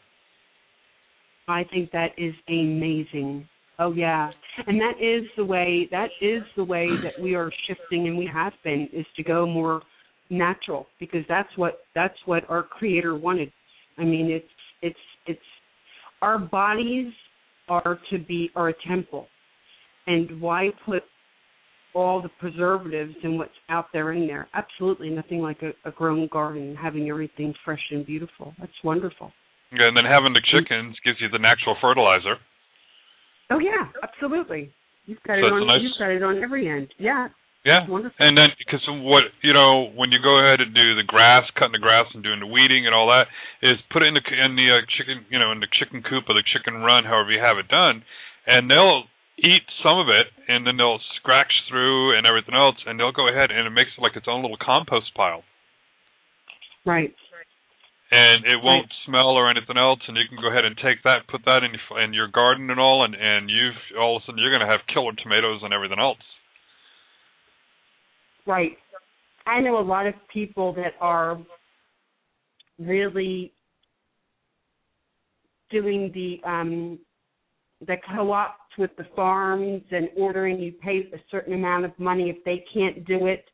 [1.48, 3.48] I think that is amazing.
[3.80, 4.30] Oh yeah,
[4.68, 5.88] and that is the way.
[5.90, 9.48] That is the way that we are shifting, and we have been, is to go
[9.48, 9.82] more
[10.30, 13.52] natural because that's what that's what our Creator wanted.
[13.98, 14.46] I mean, it's
[14.82, 15.40] it's it's
[16.22, 17.14] our bodies
[17.70, 19.28] are to be a temple,
[20.08, 21.04] and why put
[21.96, 24.48] all the preservatives and what's out there in there?
[24.54, 28.54] Absolutely nothing like a, a grown garden, having everything fresh and beautiful.
[28.60, 29.32] That's wonderful.
[29.72, 32.36] Yeah, and then having the chickens gives you the natural fertilizer.
[33.52, 34.72] Oh yeah, absolutely.
[35.06, 35.68] You've got So it on.
[35.68, 36.94] nice- You've got it on every end.
[37.00, 37.30] Yeah,
[37.66, 37.88] Yeah.
[37.90, 38.16] wonderful.
[38.26, 41.72] And then, because what you know, when you go ahead and do the grass, cutting
[41.74, 43.26] the grass and doing the weeding and all that,
[43.62, 46.26] is put it in the in the uh, chicken, you know, in the chicken coop
[46.30, 48.04] or the chicken run, however you have it done,
[48.46, 49.04] and they'll
[49.44, 53.28] eat some of it, and then they'll scratch through and everything else, and they'll go
[53.30, 55.44] ahead and it makes it like its own little compost pile,
[56.86, 57.14] Right.
[58.12, 61.28] and it won't smell or anything else, and you can go ahead and take that,
[61.30, 64.26] put that in your, in your garden and all, and and you've all of a
[64.26, 66.18] sudden you're going to have killer tomatoes and everything else.
[68.46, 68.78] Right.
[69.46, 71.40] I know a lot of people that are
[72.80, 73.52] really
[75.70, 77.00] doing the um
[77.86, 82.44] the co-ops with the farms and ordering you pay a certain amount of money if
[82.44, 83.46] they can't do it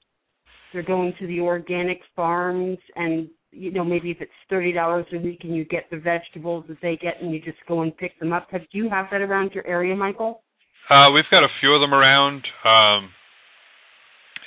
[0.73, 5.17] they're going to the organic farms and you know maybe if it's thirty dollars a
[5.17, 8.19] week and you get the vegetables that they get and you just go and pick
[8.19, 10.41] them up have do you have that around your area michael
[10.89, 13.09] Uh, we've got a few of them around, um,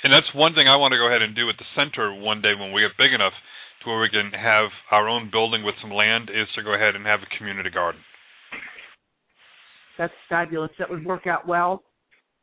[0.03, 2.39] and that's one thing I want to go ahead and do at the center one
[2.41, 3.35] day when we get big enough
[3.83, 6.31] to where we can have our own building with some land.
[6.31, 7.99] Is to go ahead and have a community garden.
[9.99, 10.71] That's fabulous.
[10.79, 11.83] That would work out well.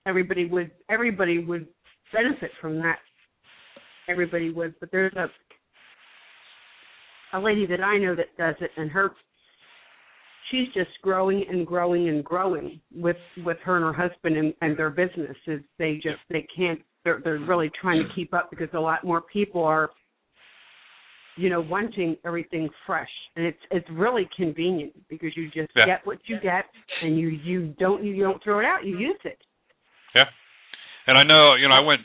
[0.07, 1.67] Everybody would everybody would
[2.13, 2.99] benefit from that.
[4.09, 4.75] Everybody would.
[4.79, 5.27] But there's a
[7.37, 9.11] a lady that I know that does it and her
[10.51, 14.77] she's just growing and growing and growing with with her and her husband and, and
[14.77, 15.63] their businesses.
[15.79, 16.81] They just they can't.
[17.05, 19.91] They're they're really trying to keep up because a lot more people are,
[21.37, 25.87] you know, wanting everything fresh, and it's it's really convenient because you just Yeah.
[25.87, 26.65] get what you get,
[27.03, 28.85] and you you don't you don't throw it out.
[28.85, 29.39] You use it.
[30.15, 30.25] Yeah.
[31.07, 32.01] And I know, you know, I went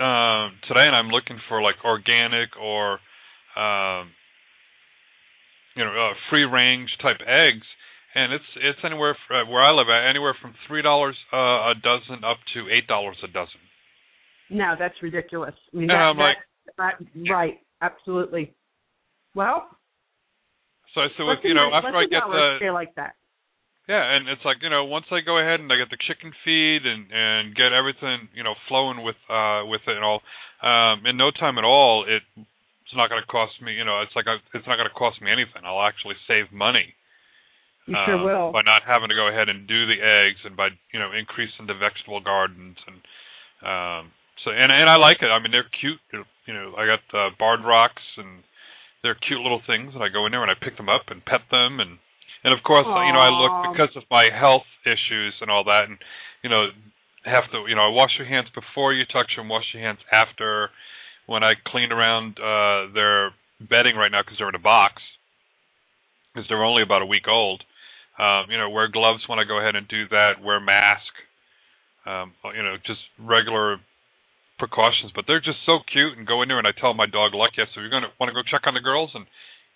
[0.00, 2.98] um today and I'm looking for like organic or
[3.56, 4.10] um
[5.76, 7.66] you know, uh, free range type eggs
[8.14, 10.84] and it's it's anywhere f- uh, where I live at anywhere from $3
[11.32, 13.60] uh, a dozen up to $8 a dozen.
[14.50, 15.54] No, that's ridiculous.
[15.72, 16.36] I mean, And I'm like-
[16.76, 18.54] that, that, right, absolutely.
[19.34, 19.66] Well,
[20.94, 23.14] So I said, you know, after I get the stay like that.
[23.88, 26.32] Yeah, and it's like you know, once I go ahead and I get the chicken
[26.44, 30.22] feed and and get everything you know flowing with uh with it and all,
[30.64, 33.74] um, in no time at all, it it's not going to cost me.
[33.74, 35.68] You know, it's like I, it's not going to cost me anything.
[35.68, 36.94] I'll actually save money
[37.84, 38.52] You sure um, will.
[38.56, 41.68] by not having to go ahead and do the eggs and by you know increasing
[41.68, 42.96] the vegetable gardens and
[43.60, 44.12] um
[44.44, 45.28] so and and I like it.
[45.28, 46.00] I mean, they're cute.
[46.12, 48.44] You know, I got uh, barred rocks and
[49.04, 51.20] they're cute little things, and I go in there and I pick them up and
[51.22, 52.00] pet them and
[52.44, 55.88] and of course, you know, I look because of my health issues and all that,
[55.88, 55.96] and
[56.42, 56.68] you know,
[57.24, 60.00] have to, you know, I wash your hands before you touch them, wash your hands
[60.12, 60.68] after.
[61.26, 65.00] When I clean around uh their bedding right now because they're in a box,
[66.32, 67.64] because they're only about a week old.
[68.18, 70.44] Um, you know, wear gloves when I go ahead and do that.
[70.44, 71.12] Wear mask.
[72.04, 73.80] Um, you know, just regular
[74.58, 75.12] precautions.
[75.14, 77.62] But they're just so cute, and go in there and I tell my dog Lucky,
[77.62, 79.26] I said, "You're gonna want to go check on the girls," and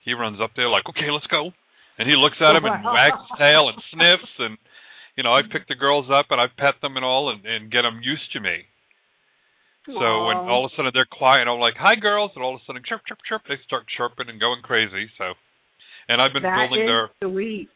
[0.04, 1.52] he runs up there like, "Okay, let's go."
[1.98, 4.58] And he looks at him and wags his tail and sniffs, and
[5.16, 7.70] you know, I pick the girls up and I pet them and all, and, and
[7.70, 8.66] get them used to me.
[9.86, 12.60] So when all of a sudden they're quiet, I'm like, "Hi, girls," and all of
[12.60, 15.08] a sudden, chirp, chirp, chirp, they start chirping and going crazy.
[15.16, 15.32] So,
[16.08, 17.70] and I've been That building their sweet.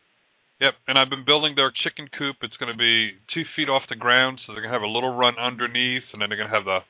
[0.61, 2.37] Yep, and I've been building their chicken coop.
[2.43, 4.93] It's going to be two feet off the ground, so they're going to have a
[4.93, 6.87] little run underneath, and then they're going to have the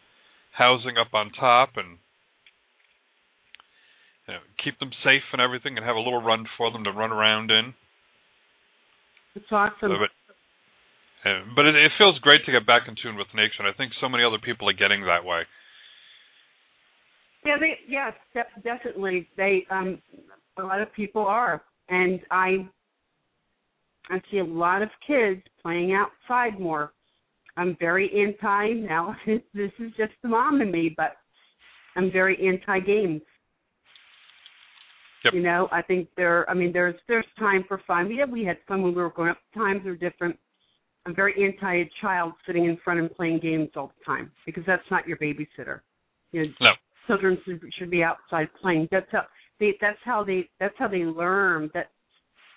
[0.57, 1.99] housing up on top, and
[4.29, 6.93] you know, keep them safe and everything, and have a little run for them to
[6.93, 7.75] run around in.
[9.35, 9.77] It's awesome.
[9.81, 10.12] So, but
[11.29, 13.73] uh, but it, it feels great to get back in tune with nature, and I
[13.77, 15.43] think so many other people are getting that way.
[17.45, 19.29] Yeah, they yes, de- definitely.
[19.37, 20.01] They um
[20.59, 21.62] a lot of people are.
[21.88, 22.69] And I
[24.11, 26.93] I see a lot of kids playing outside more.
[27.57, 29.15] I'm very anti now.
[29.27, 31.17] this is just the mom in me, but
[31.97, 33.23] I'm very anti games.
[35.25, 35.35] Yep.
[35.35, 38.09] You know, I think there I mean there's there's time for fun.
[38.09, 39.38] We Yeah, we had fun when we were growing up.
[39.55, 40.37] Times are different.
[41.07, 44.65] I'm very anti a child sitting in front and playing games all the time because
[44.67, 45.81] that's not your babysitter.
[46.33, 46.71] You know, No.
[47.07, 48.88] children should, should be outside playing.
[48.91, 49.25] That's how
[49.61, 51.71] they that's how they that's how they learn.
[51.75, 51.91] That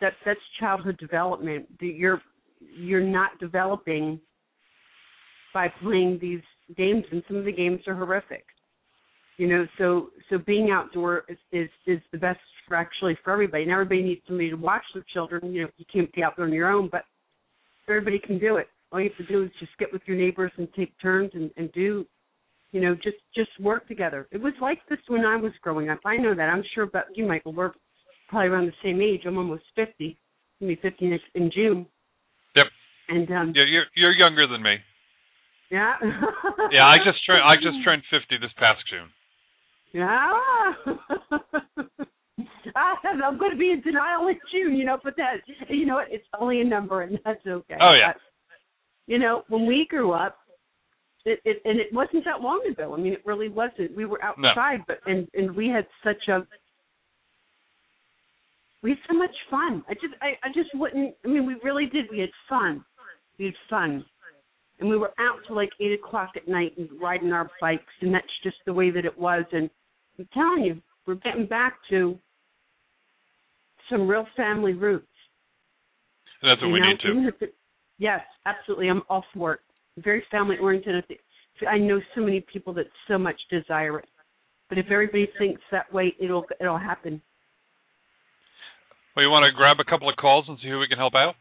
[0.02, 1.68] that that's childhood development.
[1.80, 2.22] The- You're
[2.60, 4.20] you're not developing
[5.56, 6.42] by playing these
[6.76, 8.44] games, and some of the games are horrific.
[9.38, 13.64] You know, so so being outdoor is is, is the best for actually for everybody.
[13.64, 15.54] And everybody needs somebody to watch their children.
[15.54, 17.06] You know, you can't be out there on your own, but
[17.88, 18.68] everybody can do it.
[18.92, 21.50] All you have to do is just get with your neighbors and take turns and,
[21.58, 22.06] and do
[22.76, 24.28] you know, just just work together.
[24.32, 26.00] It was like this when I was growing up.
[26.04, 26.50] I know that.
[26.50, 27.54] I'm sure about you, Michael.
[27.54, 27.72] We're
[28.28, 29.22] probably around the same age.
[29.26, 30.18] I'm almost fifty.
[30.62, 31.86] I'll be fifty next in June.
[32.58, 32.66] Yep.
[33.08, 34.76] And um Yeah, you're you're younger than me.
[35.72, 35.96] Yeah.
[36.72, 39.10] Yeah, I just turned I just turned 50 this past June.
[39.94, 40.32] Yeah.
[42.76, 45.36] I, I'm going to be in denial in June, you know, but that,
[45.70, 47.78] you know it's only a number and that's okay.
[47.80, 48.14] Oh, yeah.
[48.14, 48.22] But,
[49.08, 50.38] you know, when we grew up,
[51.26, 52.94] it, it, and it wasn't that long ago.
[52.94, 53.96] I mean, it really wasn't.
[53.96, 54.50] We were No.
[54.50, 56.46] outside, but and and we had such a
[58.84, 59.84] we had so much fun.
[59.90, 61.16] I just I, I just wouldn't.
[61.24, 62.06] I mean, we really did.
[62.12, 62.86] We had fun.
[63.40, 64.06] We had fun,
[64.80, 68.14] and we were out till like eight o'clock at night and riding our bikes, and
[68.14, 69.46] that's just the way that it was.
[69.52, 69.70] And
[70.20, 72.18] I'm telling you, we're getting back to
[73.90, 75.08] some real family roots.
[76.42, 76.88] And that's what you we know?
[76.90, 77.12] need to.
[77.12, 77.56] Even if it-
[77.98, 78.90] yes, absolutely.
[78.90, 79.60] I'm all for it.
[79.98, 81.06] Very family oriented.
[81.68, 84.10] I know so many people that so much desire it,
[84.68, 87.22] but if everybody thinks that way, it'll it'll happen.
[89.16, 91.16] Well, you want to grab a couple of calls and see who we can help
[91.16, 91.36] out?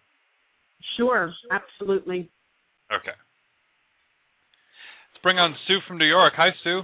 [0.96, 2.30] Sure, absolutely.
[2.92, 3.16] Okay.
[5.24, 6.34] Let's bring on Sue from New York.
[6.36, 6.82] Hi, Sue.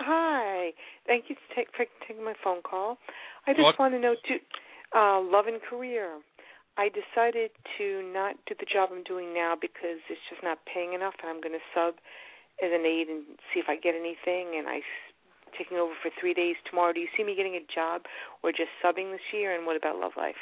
[0.00, 0.72] Hi.
[1.06, 2.96] Thank you to take, for taking my phone call.
[3.46, 3.78] I just What?
[3.78, 4.40] want to know, too,
[4.96, 6.16] uh, love and career.
[6.80, 10.94] I decided to not do the job I'm doing now because it's just not paying
[10.94, 12.00] enough, and I'm going to sub
[12.64, 14.56] as an aide and see if I get anything.
[14.56, 15.12] And I s-
[15.60, 16.96] taking over for three days tomorrow.
[16.96, 18.08] Do you see me getting a job
[18.40, 19.52] or just subbing this year?
[19.52, 20.40] And what about love life?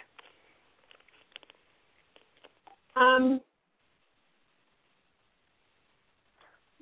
[2.94, 3.40] Um,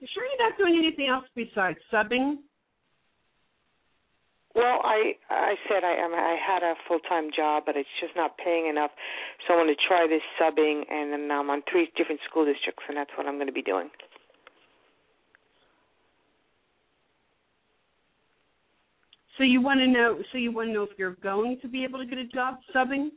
[0.02, 2.42] you sure you're not doing anything else besides subbing?
[4.54, 8.12] Well, I I said I am I had a full time job, but it's just
[8.16, 8.90] not paying enough.
[9.46, 12.82] So I want to try this subbing, and then I'm on three different school districts,
[12.88, 13.88] and that's what I'm going to be doing.
[19.38, 20.18] So you want to know?
[20.32, 22.56] So you want to know if you're going to be able to get a job
[22.74, 23.08] subbing?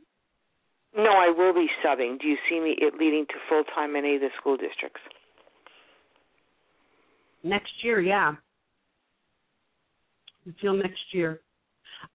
[0.96, 2.18] No, I will be subbing.
[2.18, 5.02] Do you see me it leading to full time in any of the school districts?
[7.46, 8.32] Next year, yeah.
[10.44, 11.40] Until next year.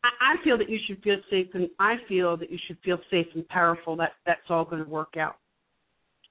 [0.04, 2.98] I, I feel that you should feel safe, and I feel that you should feel
[3.10, 3.96] safe and powerful.
[3.96, 5.38] That that's all going to work out.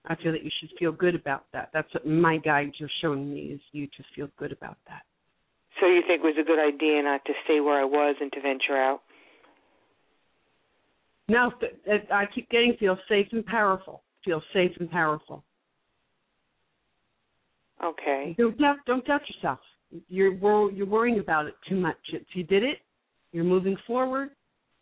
[0.07, 1.71] I feel that you should feel good about that.
[1.73, 5.03] That's what my guides are showing me is you to feel good about that.
[5.79, 8.33] So you think it was a good idea not to stay where I was and
[8.33, 9.01] to venture out?
[11.29, 14.03] No, uh, I keep getting feel safe and powerful.
[14.25, 15.45] Feel safe and powerful.
[17.83, 18.35] Okay.
[18.39, 19.59] Don't doubt, don't doubt yourself.
[20.09, 21.97] You're wor- you're worrying about it too much.
[22.13, 22.79] If you did it,
[23.33, 24.31] you're moving forward,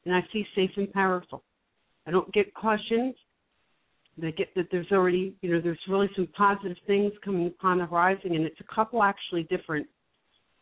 [0.04, 1.42] and I see safe and powerful.
[2.06, 3.14] I don't get cautions.
[4.22, 7.86] I get that there's already, you know, there's really some positive things coming upon the
[7.86, 9.86] horizon, and it's a couple actually different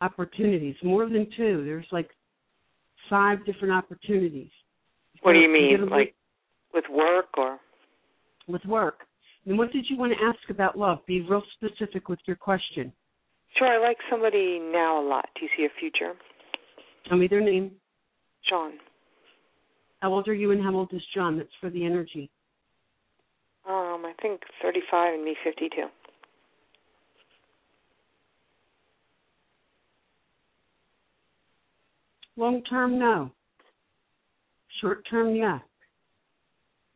[0.03, 1.65] opportunities, more than two.
[1.65, 2.11] There's like
[3.09, 4.51] five different opportunities.
[5.23, 6.15] What do you mean, like
[6.75, 7.59] with work or?
[8.47, 9.01] With work.
[9.47, 10.99] And what did you want to ask about love?
[11.07, 12.93] Be real specific with your question.
[13.57, 15.29] Sure, I like somebody now a lot.
[15.39, 16.15] Do you see a future?
[17.09, 17.71] Tell me their name.
[18.49, 18.73] John.
[20.01, 21.37] How old are you and how old is John?
[21.39, 22.29] That's for the energy.
[23.69, 25.71] Um, I think 35 and me 52.
[32.37, 33.31] Long term, no.
[34.81, 35.61] Short term, yeah.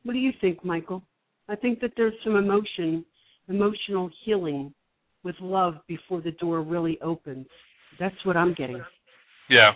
[0.02, 1.02] What do you think, Michael?
[1.50, 3.04] I think that there's some emotion,
[3.48, 4.72] emotional healing
[5.24, 7.46] with love before the door really opens.
[7.98, 8.80] That's what I'm getting.
[9.50, 9.72] Yeah,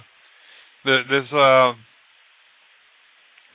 [0.85, 1.75] there's uh,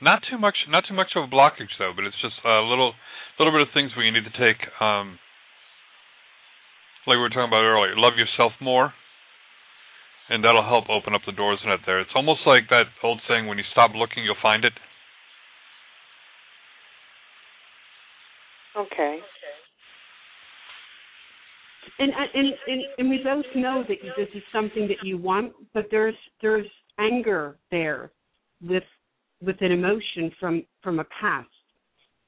[0.02, 2.92] not too much, not too much of a blockage though, but it's just a little,
[3.38, 5.18] little bit of things where you need to take, um,
[7.06, 7.96] like we were talking about earlier.
[7.96, 8.92] Love yourself more,
[10.28, 11.80] and that'll help open up the doors in it.
[11.86, 14.74] There, it's almost like that old saying: when you stop looking, you'll find it.
[18.76, 19.18] Okay.
[21.98, 25.86] And and and, and we both know that this is something that you want, but
[25.90, 26.66] there's there's
[26.98, 28.10] anger there
[28.62, 28.84] with
[29.42, 31.48] with an emotion from from a past,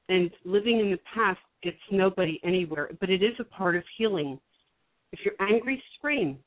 [0.09, 2.89] and living in the past gets nobody anywhere.
[2.99, 4.39] But it is a part of healing.
[5.11, 6.37] If you're angry, scream.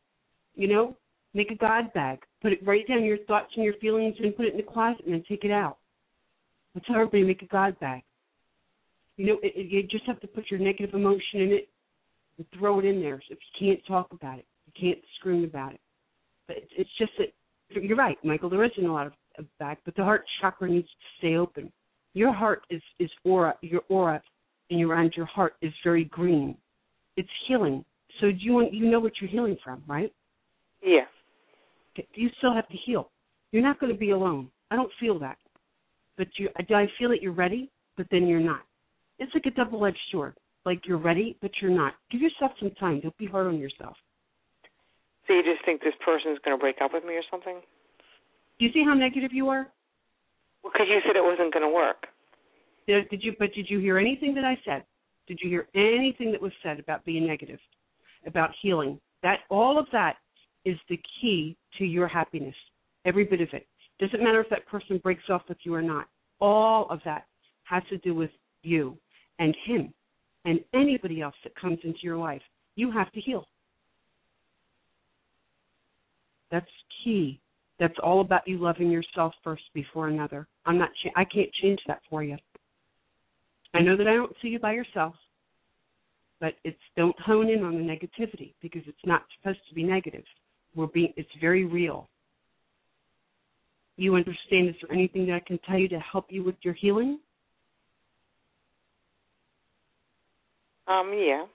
[0.54, 0.96] You know,
[1.34, 2.20] make a God bag.
[2.42, 5.04] Put it write down your thoughts and your feelings and put it in the closet
[5.04, 5.78] and then take it out.
[6.86, 8.02] How everybody make a God bag.
[9.16, 11.68] You know, it, it, you just have to put your negative emotion in it
[12.36, 13.20] and throw it in there.
[13.28, 15.80] So if you can't talk about it, you can't scream about it.
[16.46, 17.32] But it's, it's just that
[17.70, 18.50] you're right, Michael.
[18.50, 21.72] There isn't a lot of, of back, but the heart chakra needs to stay open.
[22.14, 23.54] Your heart is is aura.
[23.60, 24.22] Your aura
[24.70, 26.56] and around your heart is very green.
[27.16, 27.84] It's healing.
[28.20, 30.12] So do you want you know what you're healing from, right?
[30.82, 31.04] Yeah.
[31.94, 32.06] Okay.
[32.14, 33.10] You still have to heal.
[33.52, 34.50] You're not going to be alone.
[34.70, 35.38] I don't feel that,
[36.16, 36.48] but you.
[36.56, 38.62] I feel that you're ready, but then you're not.
[39.18, 40.36] It's like a double-edged sword.
[40.64, 41.94] Like you're ready, but you're not.
[42.10, 43.00] Give yourself some time.
[43.00, 43.96] Don't be hard on yourself.
[45.26, 47.60] So you just think this person is going to break up with me or something?
[48.58, 49.68] Do you see how negative you are?
[50.62, 52.06] Well, because you said it wasn't going to work.
[52.86, 53.34] Did, did you?
[53.38, 54.84] But did you hear anything that I said?
[55.26, 57.58] Did you hear anything that was said about being negative,
[58.26, 59.00] about healing?
[59.22, 60.16] That all of that
[60.64, 62.54] is the key to your happiness.
[63.04, 63.66] Every bit of it.
[63.98, 66.06] Doesn't matter if that person breaks off with you or not.
[66.40, 67.26] All of that
[67.64, 68.30] has to do with
[68.62, 68.96] you
[69.38, 69.92] and him
[70.44, 72.42] and anybody else that comes into your life.
[72.76, 73.46] You have to heal.
[76.50, 76.66] That's
[77.02, 77.40] key.
[77.78, 80.46] That's all about you loving yourself first before another.
[80.64, 80.90] I'm not.
[81.02, 82.36] Cha- I can't change that for you.
[83.74, 85.14] I know that I don't see you by yourself,
[86.40, 90.24] but it's don't hone in on the negativity because it's not supposed to be negative.
[90.74, 91.12] We're being.
[91.16, 92.08] It's very real.
[93.96, 94.68] You understand?
[94.68, 97.18] Is there anything that I can tell you to help you with your healing?
[100.88, 101.12] Um.
[101.14, 101.46] Yeah.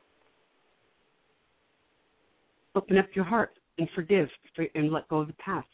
[2.76, 4.30] Open up your heart and forgive
[4.76, 5.68] and let go of the past.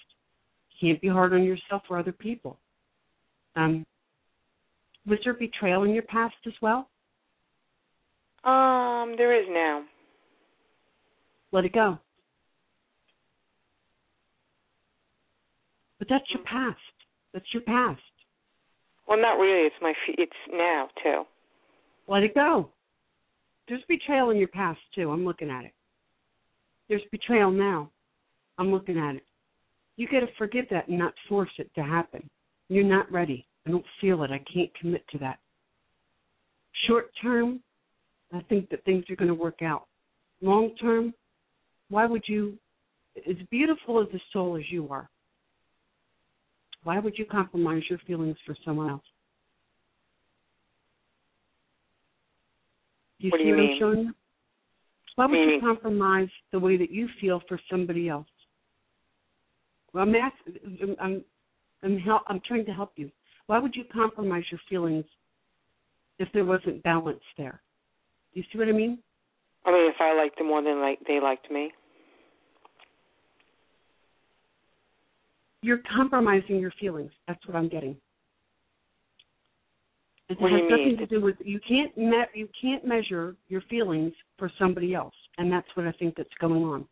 [0.79, 2.57] You can't be hard on yourself or other people.
[3.55, 3.85] Um,
[5.05, 6.89] was there betrayal in your past as well?
[8.43, 9.83] Um, there is now.
[11.51, 11.97] Let it go.
[15.99, 16.77] But that's your past.
[17.33, 18.01] That's your past.
[19.07, 19.65] Well, not really.
[19.65, 19.91] It's my.
[19.91, 21.23] F- it's now too.
[22.07, 22.69] Let it go.
[23.67, 25.11] There's betrayal in your past too.
[25.11, 25.73] I'm looking at it.
[26.89, 27.91] There's betrayal now.
[28.57, 29.25] I'm looking at it.
[29.97, 32.29] You got to forgive that and not force it to happen.
[32.69, 33.45] You're not ready.
[33.65, 34.31] I don't feel it.
[34.31, 35.39] I can't commit to that.
[36.87, 37.61] Short term,
[38.33, 39.87] I think that things are going to work out.
[40.41, 41.13] Long term,
[41.89, 42.57] why would you,
[43.27, 45.09] as beautiful as a soul as you are,
[46.83, 49.03] why would you compromise your feelings for someone else?
[53.19, 54.13] Do you What do see you what I'm showing you?
[55.15, 55.55] Why would Meaning?
[55.55, 58.27] you compromise the way that you feel for somebody else?
[59.93, 61.23] Well, I'm asking, I'm,
[61.81, 63.09] I'm, hel- I'm trying to help you.
[63.47, 65.05] Why would you compromise your feelings
[66.19, 67.61] if there wasn't balance there?
[68.33, 68.99] Do you see what I mean?
[69.65, 71.71] I mean, if I liked them more than like they liked me.
[75.63, 77.11] You're compromising your feelings.
[77.27, 77.97] That's what I'm getting.
[80.29, 80.97] It What has nothing mean?
[80.97, 85.51] to do with you can't me- you can't measure your feelings for somebody else, and
[85.51, 86.87] that's what I think that's going on.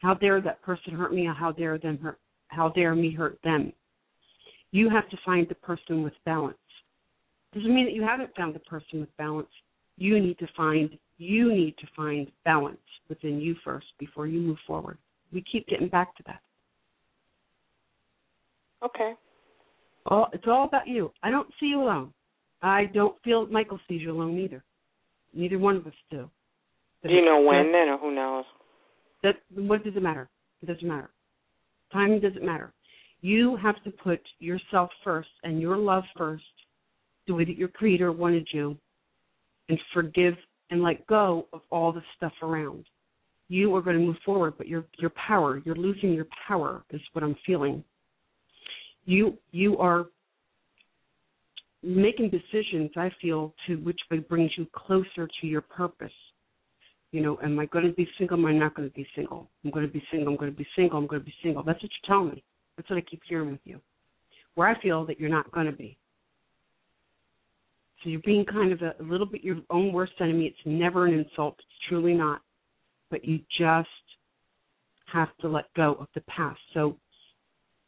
[0.00, 1.28] How dare that person hurt me?
[1.28, 2.18] Or how dare them hurt?
[2.48, 3.72] How dare me hurt them?
[4.72, 6.56] You have to find the person with balance.
[7.54, 9.50] Doesn't mean that you haven't found the person with balance.
[9.96, 14.58] You need to find you need to find balance within you first before you move
[14.66, 14.98] forward.
[15.32, 16.40] We keep getting back to that.
[18.84, 19.12] Okay.
[20.06, 21.12] All it's all about you.
[21.22, 22.12] I don't see you alone.
[22.62, 24.62] I don't feel Michael sees you alone either.
[25.34, 26.28] Neither one of us do.
[27.02, 28.44] Do you know when then, or who knows?
[29.22, 30.28] that what does it matter?
[30.62, 31.10] It doesn't matter.
[31.92, 32.72] Timing doesn't matter.
[33.20, 36.44] You have to put yourself first and your love first,
[37.26, 38.76] the way that your creator wanted you,
[39.68, 40.34] and forgive
[40.70, 42.84] and let go of all the stuff around.
[43.48, 47.00] You are going to move forward, but your your power, you're losing your power is
[47.12, 47.84] what I'm feeling.
[49.04, 50.06] You you are
[51.82, 53.98] making decisions, I feel, to which
[54.28, 56.12] brings you closer to your purpose.
[57.10, 58.38] You know, am I going to be single?
[58.38, 59.50] Am I not going to be single?
[59.64, 60.28] I'm going to be single.
[60.28, 60.98] I'm going to be single.
[60.98, 61.62] I'm going to be single.
[61.62, 62.44] That's what you're telling me.
[62.76, 63.80] That's what I keep hearing with you.
[64.54, 65.98] Where I feel that you're not going to be.
[68.02, 70.46] So you're being kind of a, a little bit your own worst enemy.
[70.46, 71.56] It's never an insult.
[71.58, 72.40] It's truly not.
[73.10, 73.88] But you just
[75.12, 76.60] have to let go of the past.
[76.72, 76.96] So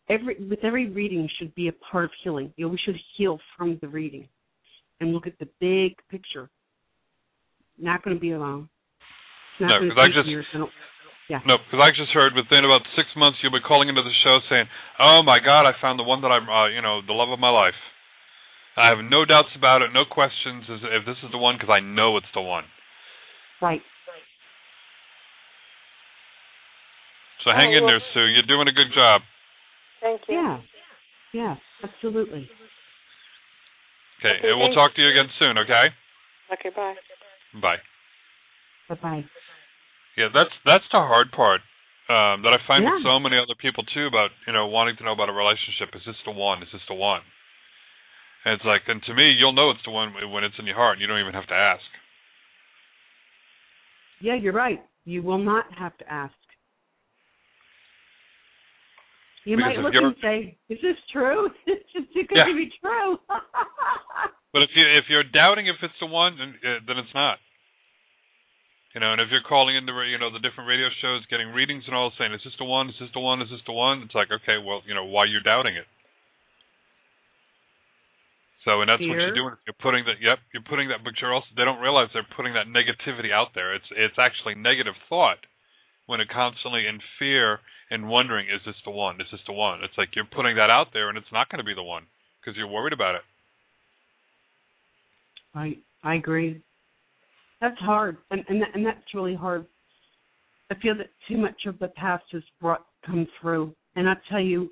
[0.09, 2.53] every with every reading should be a part of healing.
[2.57, 4.29] You know, we should heal from the reading
[5.01, 6.51] and look at the big picture.
[7.79, 8.69] Not going to be alone.
[9.61, 10.47] No, going 'cause to I just- years.
[11.29, 11.41] Yeah.
[11.47, 14.41] No, because I just heard within about six months you'll be calling into the show
[14.51, 17.31] saying, "Oh my God, I found the one that I'm, uh, you know, the love
[17.31, 17.75] of my life."
[18.77, 21.71] I have no doubts about it, no questions as if this is the one because
[21.71, 22.65] I know it's the one.
[23.63, 23.83] Right.
[27.43, 28.25] So hang Oh, in well- there, Sue.
[28.27, 29.23] You're doing a good job.
[30.05, 30.37] Thank you.
[30.37, 30.61] Yeah.
[31.33, 31.55] Yeah.
[31.83, 32.45] Absolutely.
[34.21, 34.77] Okay, Okay, and we'll thanks.
[34.77, 35.57] talk to you again soon.
[35.59, 35.89] Okay,
[36.53, 36.95] Okay, bye.
[37.61, 37.81] bye.
[38.89, 39.25] Bye bye.
[40.17, 41.61] Yeah, that's that's the hard part
[42.13, 45.05] um, that I find with so many other people too about you know wanting to
[45.05, 45.89] know about a relationship.
[45.97, 46.63] Is this the one?
[46.63, 47.23] Is this the one?
[48.45, 50.77] And it's like, and to me, you'll know it's the one when it's in your
[50.77, 50.99] heart.
[51.01, 51.83] You don't even have to ask.
[54.21, 54.81] Yeah, you're right.
[55.07, 56.35] You will not have to ask.
[59.45, 61.47] You Because might look and say, "Is this true?
[61.69, 62.49] Is this too good Yeah.
[62.49, 63.19] to be true?"
[64.55, 67.39] But if you if you're doubting if it's the one, then uh, then it's not.
[68.95, 71.83] You know, and if you're calling into you know the different radio shows, getting readings
[71.91, 72.89] and all, saying, "Is this the one?
[72.89, 73.43] Is this the one?
[73.43, 75.91] Is this the one?" It's like, okay, well, you know, why you're doubting it.
[78.65, 79.59] So, and that's what you're doing.
[79.67, 80.23] You're putting that.
[80.23, 81.03] Yep, you're putting that.
[81.03, 81.51] But you're also.
[81.59, 83.75] They don't realize they're putting that negativity out there.
[83.75, 85.43] It's it's actually negative thought
[86.07, 89.21] when it constantly in fear and wondering, "Is this the one?
[89.21, 91.59] Is this the one?" It's like you're putting that out there, and it's not going
[91.59, 92.07] to be the one
[92.41, 93.23] because you're worried about it.
[95.55, 96.61] I I agree.
[97.61, 99.67] That's hard, and and that, and that's really hard.
[100.71, 104.41] I feel that too much of the past has brought come through, and I tell
[104.41, 104.71] you,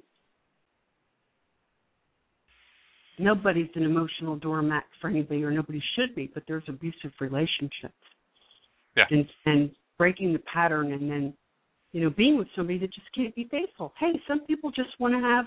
[3.18, 6.30] nobody's an emotional doormat for anybody, or nobody should be.
[6.32, 7.94] But there's abusive relationships,
[8.96, 9.06] Yeah.
[9.10, 9.70] and and
[10.02, 11.34] breaking the pattern, and then
[11.92, 13.92] you know being with somebody that just can't be faithful.
[14.00, 15.44] Hey, some people just want to have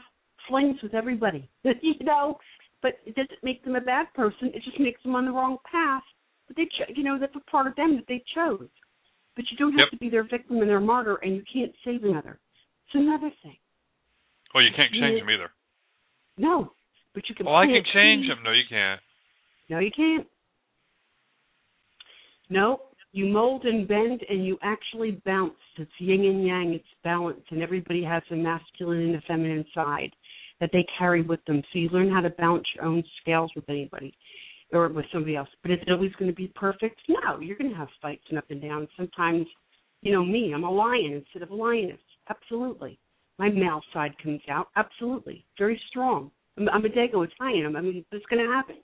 [0.47, 2.37] flings with everybody, you know
[2.85, 4.51] but it doesn't make them a bad person.
[4.53, 6.03] It just makes them on the wrong path.
[6.47, 8.69] But they, cho- you know, that's a part of them that they chose.
[9.35, 9.89] But you don't have Yep.
[9.89, 12.39] to be their victim and their martyr, and you can't save another.
[12.85, 13.57] It's another thing.
[14.53, 15.49] Well, you can't change them either.
[16.37, 16.73] No,
[17.15, 17.47] but you can.
[17.47, 18.43] Well, I can change them.
[18.43, 19.01] No, you can't.
[19.67, 20.27] No, you can't.
[22.51, 22.81] No,
[23.16, 25.53] you mold and bend, and you actually bounce.
[25.78, 26.74] It's yin and yang.
[26.74, 30.11] It's balance, and everybody has a masculine and a feminine side
[30.59, 31.61] that they carry with them.
[31.72, 34.13] So you learn how to balance your own scales with anybody.
[34.72, 35.49] or with somebody else.
[35.61, 36.99] But is it always going to be perfect?
[37.07, 38.88] No, you're going to have fights and up and down.
[38.97, 39.45] Sometimes,
[40.01, 41.99] you know, me, I'm a lion instead of a lioness.
[42.30, 42.97] Absolutely.
[43.38, 44.68] My male side comes out.
[44.76, 45.45] Absolutely.
[45.57, 46.32] Very strong.
[46.57, 47.76] I'm, I'm a Dago Italian.
[47.76, 48.78] I mean, it's going to happen.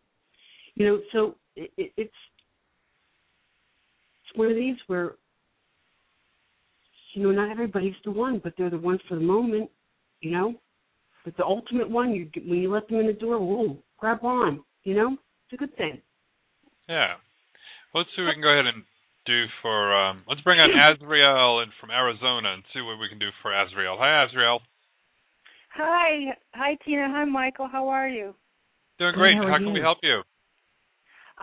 [0.76, 2.14] You know, so it, it, it's it's
[4.36, 5.14] one of these where
[7.14, 9.70] you know not everybody's the one, but they're the one for the moment.
[10.22, 10.56] You know,
[11.26, 14.64] but the ultimate one, you when you let them in the door, whoa, grab on.
[14.84, 16.02] You know, it's a good thing.
[16.90, 17.16] Yeah.
[17.94, 18.84] Well, let's see what we can go ahead and
[19.26, 19.94] do for.
[19.94, 23.52] Um, let's bring on Azriel in from Arizona and see what we can do for
[23.52, 23.98] Azriel.
[24.00, 24.60] Hi, Azriel.
[25.76, 27.08] Hi, hi Tina.
[27.10, 27.68] Hi Michael.
[27.72, 28.34] How are you?
[29.00, 29.38] Doing great.
[29.38, 29.74] How How can you?
[29.74, 30.22] we help you?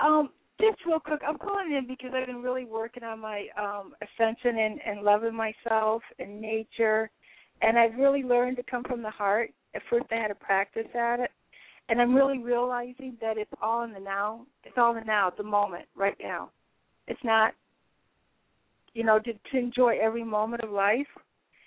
[0.01, 0.31] Um,
[0.61, 4.59] just real quick, I'm calling in because I've been really working on my um ascension
[4.59, 7.11] and, and loving myself and nature,
[7.63, 9.51] and I've really learned to come from the heart.
[9.75, 11.31] At first, I had to practice at it,
[11.89, 14.47] and I'm really realizing that it's all in the now.
[14.65, 16.51] It's all in the now, the moment, right now.
[17.07, 17.53] It's not,
[18.95, 21.07] you know, to, to enjoy every moment of life.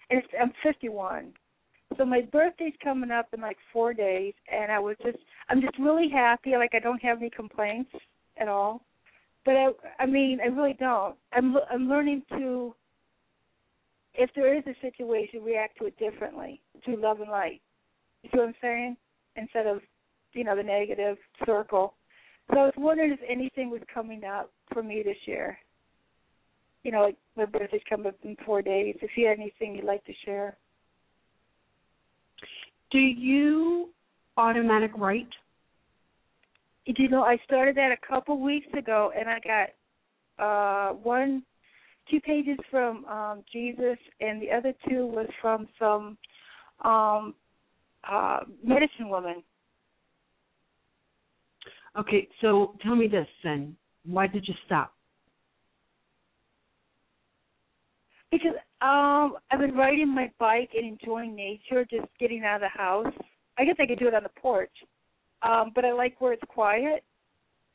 [0.09, 1.31] And it's, I'm 51,
[1.97, 5.17] so my birthday's coming up in like four days, and I was just,
[5.49, 6.51] I'm just really happy.
[6.57, 7.91] Like I don't have any complaints
[8.41, 8.81] at all.
[9.45, 9.69] But I,
[9.99, 11.15] I mean, I really don't.
[11.33, 12.75] I'm, I'm learning to,
[14.13, 17.61] if there is a situation, react to it differently, to love and light.
[18.23, 18.97] You see what I'm saying?
[19.35, 19.79] Instead of,
[20.33, 21.95] you know, the negative circle.
[22.51, 25.57] So I was wondering if anything was coming up for me this year.
[26.83, 28.95] You know, like my birthday's coming up in four days.
[29.01, 30.57] If you had anything you'd like to share.
[32.91, 33.89] Do you
[34.37, 35.29] automatic write?
[36.85, 39.69] You know, I started that a couple weeks ago, and I got
[40.43, 41.43] uh one,
[42.09, 46.17] two pages from um Jesus, and the other two was from some
[46.83, 47.35] um
[48.09, 49.43] uh medicine woman.
[51.97, 53.75] Okay, so tell me this then.
[54.05, 54.93] Why did you stop?
[58.31, 62.69] Because um I've been riding my bike and enjoying nature, just getting out of the
[62.69, 63.13] house.
[63.59, 64.71] I guess I could do it on the porch,
[65.43, 67.03] um, but I like where it's quiet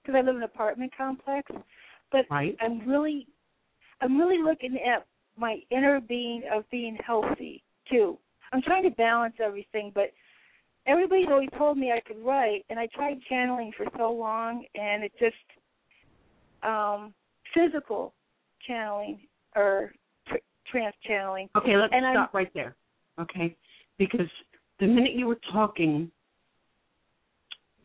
[0.03, 1.51] because I live in an apartment complex.
[2.13, 2.57] But Right.
[2.61, 3.27] I'm really,
[4.01, 5.07] I'm really looking at
[5.37, 8.19] my inner being of being healthy too.
[8.53, 10.13] I'm trying to balance everything, but
[10.87, 15.03] everybody's always told me I could write, and I tried channeling for so long, and
[15.03, 15.35] it just
[16.63, 17.13] um
[17.55, 18.15] physical
[18.67, 19.21] channeling
[19.55, 19.93] or
[20.29, 20.37] tr-
[20.71, 21.49] trance channeling.
[21.57, 22.77] Okay, let's And I'm- stop right there.
[23.19, 23.57] Okay?
[23.99, 24.29] Because
[24.79, 26.11] the minute you were talking,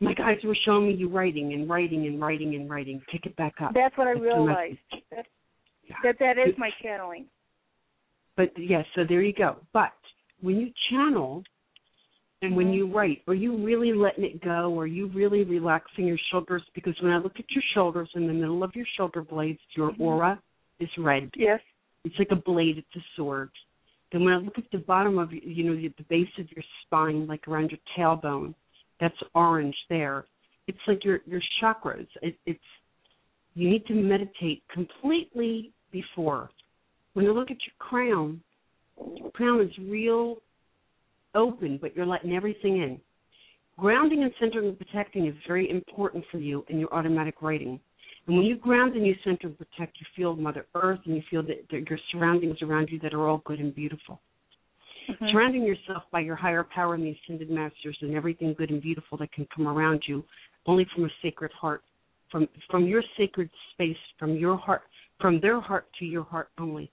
[0.02, 3.00] my guys were showing me you writing and writing and writing and writing.
[3.10, 3.72] Pick it back up.
[3.72, 4.78] That's what I That's realized.
[5.10, 5.26] That
[5.88, 5.96] Yeah.
[6.02, 7.26] that, that is my channeling.
[8.36, 9.56] But yes, so there you go.
[9.72, 9.92] But
[10.40, 11.44] when you channel
[12.40, 12.74] and when Mhm.
[12.74, 14.76] you write, are you really letting it go?
[14.78, 16.62] Are you really relaxing your shoulders?
[16.74, 19.92] Because when I look at your shoulders, in the middle of your shoulder blades, your
[19.92, 20.00] Mhm.
[20.00, 20.42] aura
[20.80, 21.30] is red.
[21.36, 21.60] Yes.
[22.04, 22.78] It's like a blade.
[22.78, 23.50] It's a sword.
[24.10, 26.64] Then when I look at the bottom of you know the the base of your
[26.82, 28.54] spine, like around your tailbone,
[29.02, 30.24] that's orange there.
[30.68, 32.06] It's like your your chakras.
[32.22, 32.60] It, it's
[33.54, 36.50] you need to meditate completely before.
[37.14, 38.40] When you look at your crown,
[39.16, 40.36] your crown is real
[41.34, 43.00] open, but you're letting everything in.
[43.78, 47.80] Grounding and centering and protecting is very important for you in your automatic writing.
[48.26, 51.22] And when you ground and you center and protect, you feel Mother Earth and you
[51.28, 54.20] feel that, that your surroundings around you that are all good and beautiful.
[55.08, 55.30] Mhm.
[55.32, 59.18] Surrounding yourself by your higher power and the ascended masters and everything good and beautiful
[59.18, 60.24] that can come around you,
[60.66, 61.82] only from a sacred heart,
[62.30, 64.82] from from your sacred space, from your heart,
[65.20, 66.90] from their heart to your heart only.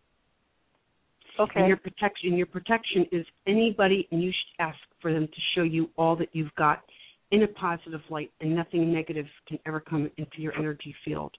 [1.37, 1.59] Okay.
[1.59, 5.63] And your protection, your protection is anybody, and you should ask for them to show
[5.63, 6.83] you all that you've got
[7.31, 11.31] in a positive light, and nothing negative can ever come into your energy field.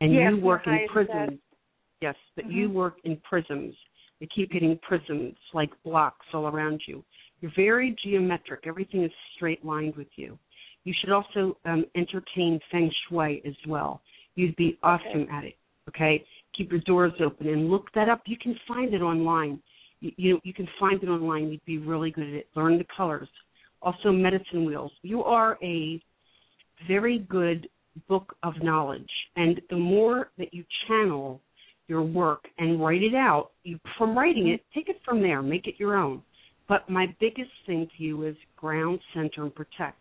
[0.00, 1.40] And Yes, you work in prisms.
[2.00, 2.72] Yes, but you Mhm.
[2.72, 3.76] work in prisms.
[4.20, 7.04] They keep hitting prisms like blocks all around you.
[7.40, 8.60] You're very geometric.
[8.66, 10.38] Everything is straight lined with you.
[10.84, 14.02] You should also um, entertain feng shui as well.
[14.34, 15.56] You'd be awesome at it.
[15.88, 16.24] Okay,
[16.56, 18.22] keep your doors open and look that up.
[18.26, 19.60] You can find it online.
[20.00, 21.50] You, you you can find it online.
[21.50, 22.48] You'd be really good at it.
[22.54, 23.28] Learn the colors.
[23.82, 24.92] Also, medicine wheels.
[25.02, 26.00] You are a
[26.88, 27.68] very good
[28.08, 31.40] book of knowledge, and the more that you channel
[31.88, 35.66] your work and write it out, you from writing it, take it from there, make
[35.66, 36.22] it your own.
[36.68, 39.98] But my biggest thing to you is ground, center, and protect,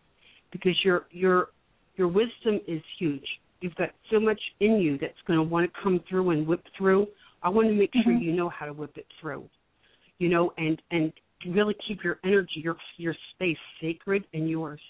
[0.51, 1.49] because your your
[1.97, 3.27] your wisdom is huge.
[3.59, 6.63] You've got so much in you that's going to want to come through and whip
[6.77, 7.07] through.
[7.43, 8.21] I want to make sure Mhm.
[8.21, 9.49] you know how to whip it through,
[10.19, 11.11] you know, and and
[11.47, 14.81] really keep your energy, your your space sacred and yours.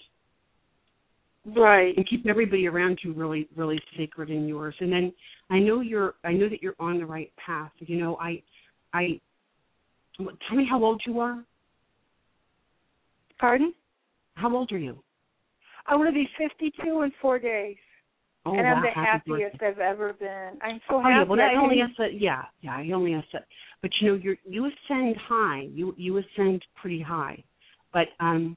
[1.46, 1.94] Right.
[1.96, 5.12] and keep everybody around you really really sacred in yours and then
[5.50, 8.42] i know you're i know that you're on the right path you know i
[8.94, 9.20] i
[10.16, 11.44] tell me how old you are
[13.38, 13.74] Pardon?
[14.36, 15.02] how old are you
[15.86, 17.76] I want to be 52 in four days,
[18.46, 19.68] oh and I'm the happy happiest birthday.
[19.68, 20.58] I've ever been.
[20.62, 21.12] I'm so oh happy.
[21.12, 23.44] yeah well I only has that yeah yeah i only has that
[23.82, 27.42] but you know you're you ascend high you you ascend pretty high
[27.92, 28.56] but um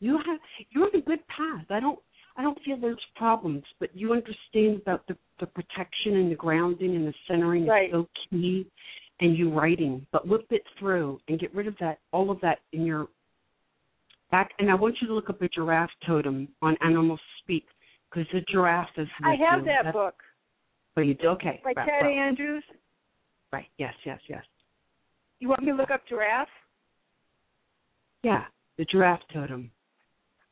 [0.00, 0.38] you have
[0.70, 1.98] you're on a good path i don't
[2.36, 6.94] I don't feel there's problems, but you understand about the, the protection and the grounding
[6.94, 7.88] and the centering Right.
[7.88, 8.66] is so key,
[9.20, 10.06] and you writing.
[10.12, 13.08] But whip it through and get rid of that, all of that in your
[14.30, 14.52] back.
[14.58, 17.66] And I want you to look up a giraffe totem on Animal Speak
[18.10, 19.08] because the giraffe is.
[19.22, 19.64] I have you.
[19.66, 20.14] that That's- book
[20.96, 21.28] Oh, you do?
[21.30, 21.60] Okay.
[21.62, 22.64] by right, Ted well, Andrews.
[23.52, 23.66] right.
[23.76, 23.92] Yes.
[24.06, 24.20] Yes.
[24.28, 24.44] Yes.
[25.40, 26.48] You want me to look up giraffe?
[28.22, 28.44] Yeah.
[28.78, 29.70] The giraffe totem.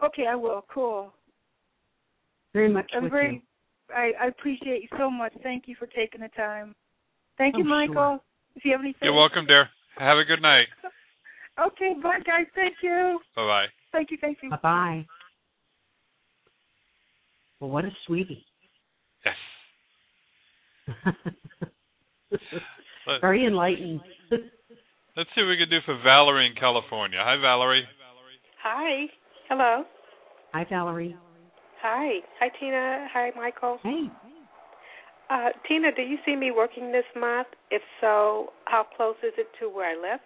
[0.04, 0.64] Okay, I will.
[0.72, 1.12] Cool.
[2.54, 3.34] Very much I'm with very.
[3.34, 3.40] you.
[3.94, 5.32] I, I appreciate you so much.
[5.42, 6.74] Thank you for taking the time.
[7.38, 7.94] Thank you, Oh, Michael.
[7.94, 8.20] sure.
[8.56, 9.00] If you have anything.
[9.02, 9.68] You're welcome, dear.
[9.98, 10.66] Have a good night.
[11.60, 12.46] Okay, bye, guys.
[12.54, 13.18] Thank you.
[13.34, 13.66] Bye bye.
[13.90, 14.18] Thank you.
[14.20, 14.50] Thank you.
[14.50, 15.06] Bye bye.
[17.58, 18.44] Well, what a sweetie.
[19.24, 19.34] Yes.
[23.20, 24.00] Very enlightened.
[24.30, 27.18] let's see what we can do for Valerie in California.
[27.20, 27.88] Hi, Valerie.
[28.62, 29.06] Hi.
[29.48, 29.82] Hello.
[30.52, 31.16] Hi, Valerie.
[31.80, 32.18] Hi.
[32.38, 33.08] Hi, Tina.
[33.14, 33.78] Hi, Michael.
[33.82, 34.10] Hey.
[35.30, 37.48] Uh, Tina, do you see me working this month?
[37.70, 40.20] If so, how close is it to where I live?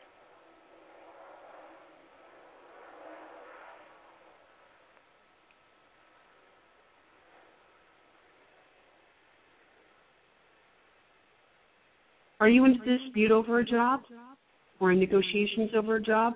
[12.40, 14.00] Are you in dispute over a job?
[14.80, 16.34] Or in negotiations over a job?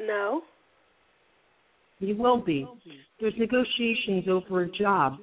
[0.00, 0.42] No.
[2.00, 2.66] You will be.
[3.20, 5.18] There's negotiations over a job.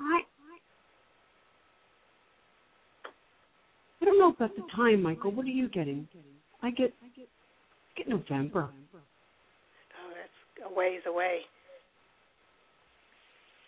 [0.00, 0.20] I,
[4.00, 5.32] I don't know about the time, Michael.
[5.32, 6.08] What are you getting?
[6.62, 7.08] I get I
[7.96, 8.70] get November.
[8.94, 11.40] Oh, that's a ways away.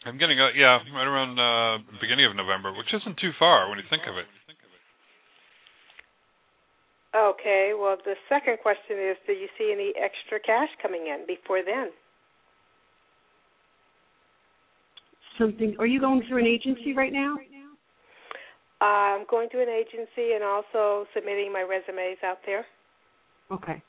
[0.07, 3.79] I'm getting, uh, yeah, right around uh, beginning of November, which isn't too far when
[3.79, 4.27] you think of it.
[7.15, 7.73] Okay.
[7.79, 11.91] Well, the second question is, do you see any extra cash coming in before then?
[15.39, 15.77] Something.
[15.79, 17.37] Are you going through an agency right now?
[18.81, 22.65] I'm going to an agency and also submitting my resumes out there.
[23.51, 23.83] Okay.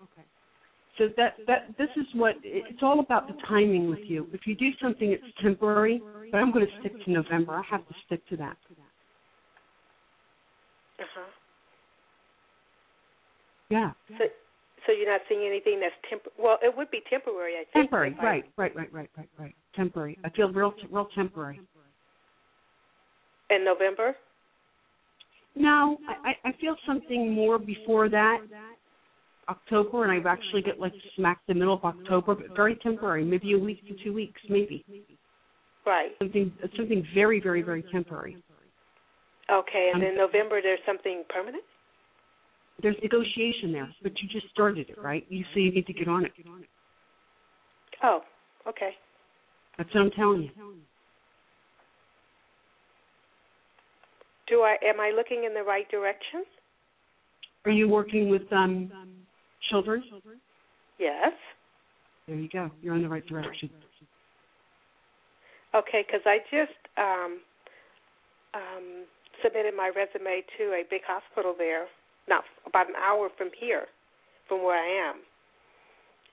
[0.98, 4.28] So that that this is what it's all about the timing with you.
[4.34, 6.02] If you do something, it's temporary.
[6.30, 7.54] But I'm going to stick to November.
[7.56, 8.58] I have to stick to that.
[11.00, 11.30] Uh huh.
[13.70, 13.92] Yeah.
[14.18, 14.26] So,
[14.86, 16.24] so you're not seeing anything that's temp.
[16.38, 17.86] Well, it would be temporary, I think.
[17.90, 18.16] Temporary.
[18.22, 18.44] Right.
[18.58, 18.76] Right.
[18.76, 18.92] Right.
[18.94, 19.10] Right.
[19.18, 19.30] Right.
[19.38, 19.56] Right.
[19.76, 20.18] Temporary.
[20.24, 21.60] I feel real real temporary.
[23.50, 24.16] In November.
[25.56, 28.40] No, I I I feel something more before that.
[29.50, 33.26] October, and I actually get like smack the middle of October, but very temporary.
[33.26, 34.86] Maybe a week to two weeks, maybe
[35.86, 36.16] Right.
[36.20, 38.38] something something very very very temporary.
[39.50, 41.64] Okay, and Um, then November there's something permanent.
[42.82, 45.26] There's negotiation there, but you just started it, right?
[45.30, 46.32] You say you need to get on it.
[48.04, 48.22] Oh,
[48.68, 48.92] okay.
[49.78, 50.50] That's what I'm telling you.
[54.48, 56.44] Do I am I looking in the right direction?
[57.66, 58.92] Are you working with um
[59.70, 60.04] children?
[61.00, 61.34] Yes.
[62.28, 62.70] There you go.
[62.82, 63.70] You're in the right direction.
[65.76, 67.40] Okay, because I just um,
[68.54, 69.06] um,
[69.44, 71.86] submitted my resume to a big hospital there,
[72.30, 73.86] not about an hour from here,
[74.48, 75.16] from where I am,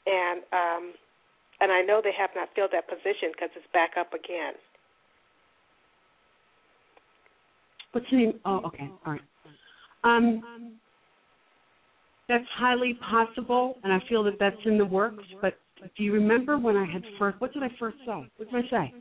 [0.07, 0.95] and um,
[1.61, 4.55] and I know they have not filled that position because it's back up again.
[7.93, 8.41] What's the name?
[8.45, 8.91] Oh, okay.
[9.07, 9.21] All right.
[10.05, 10.77] Um,
[12.29, 15.25] that's highly possible, and I feel that that's in the works.
[15.41, 15.55] But
[15.97, 17.41] do you remember when I had first?
[17.41, 18.29] What did I first say?
[18.37, 18.95] What did I say?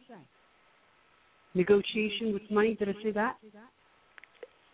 [1.54, 2.76] Negotiation with money.
[2.76, 3.38] Did I say that?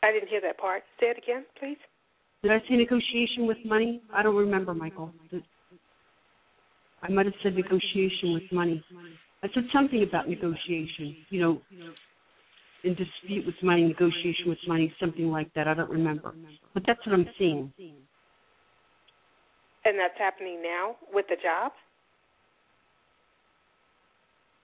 [0.04, 0.84] I didn't hear that part.
[1.00, 1.78] Say it again, please.
[2.44, 4.02] Did I say negotiation with money?
[4.14, 5.14] I don't remember, Michael.
[5.30, 5.44] Did-
[7.04, 8.84] I might have said negotiation with money.
[9.44, 11.26] I said something about negotiation.
[11.30, 11.62] You know,
[12.84, 15.68] in dispute with money, negotiation with money, something like that.
[15.68, 16.34] I don't remember,
[16.74, 17.72] but that's what I'm seeing.
[19.84, 21.72] And that's happening now with the job.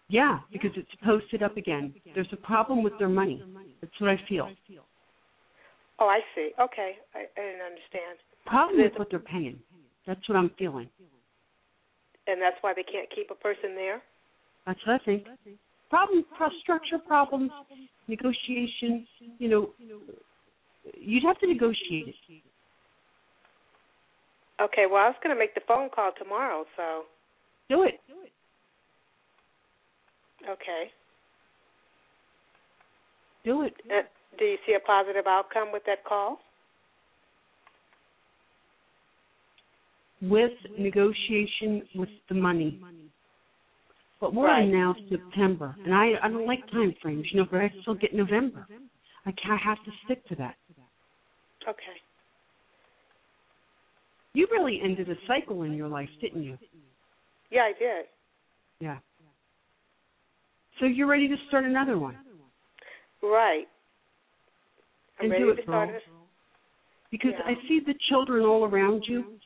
[0.09, 1.93] Yeah, because it's posted up again.
[2.15, 3.43] There's a problem with their money.
[3.81, 4.49] That's what I feel.
[5.99, 6.51] Oh, I see.
[6.59, 8.17] Okay, I, I didn't understand.
[8.45, 9.59] Problem with what they're paying.
[10.05, 10.89] That's what I'm feeling.
[12.27, 14.01] And that's why they can't keep a person there.
[14.65, 15.25] That's what I think.
[15.89, 17.51] Problem, pro- structure problems,
[18.07, 19.07] negotiation.
[19.39, 19.69] You know,
[20.97, 22.15] you'd have to negotiate it.
[24.61, 27.03] Okay, well, I was going to make the phone call tomorrow, so
[27.69, 27.99] Do it.
[28.07, 28.31] Do it.
[30.49, 30.91] okay.
[33.45, 33.73] Do it.
[33.89, 34.01] Uh,
[34.37, 36.39] do you see a positive outcome with that call?
[40.21, 42.81] With negotiation with the money.
[44.19, 44.63] But we're Right.
[44.63, 47.93] in now September, and I I don't like time frames, you know, but I still
[47.93, 48.67] get November.
[49.25, 50.55] I I have to stick to that.
[51.67, 52.01] Okay.
[54.33, 56.57] You really ended a cycle in your life, didn't you?
[57.51, 58.05] Yeah, I did.
[58.79, 58.99] Yeah.
[60.79, 62.17] So you're ready to start another one.
[63.21, 63.67] Right.
[65.19, 66.03] I'm and do to it, start it.
[67.09, 67.45] Because Yeah.
[67.45, 69.39] I see the children all around you.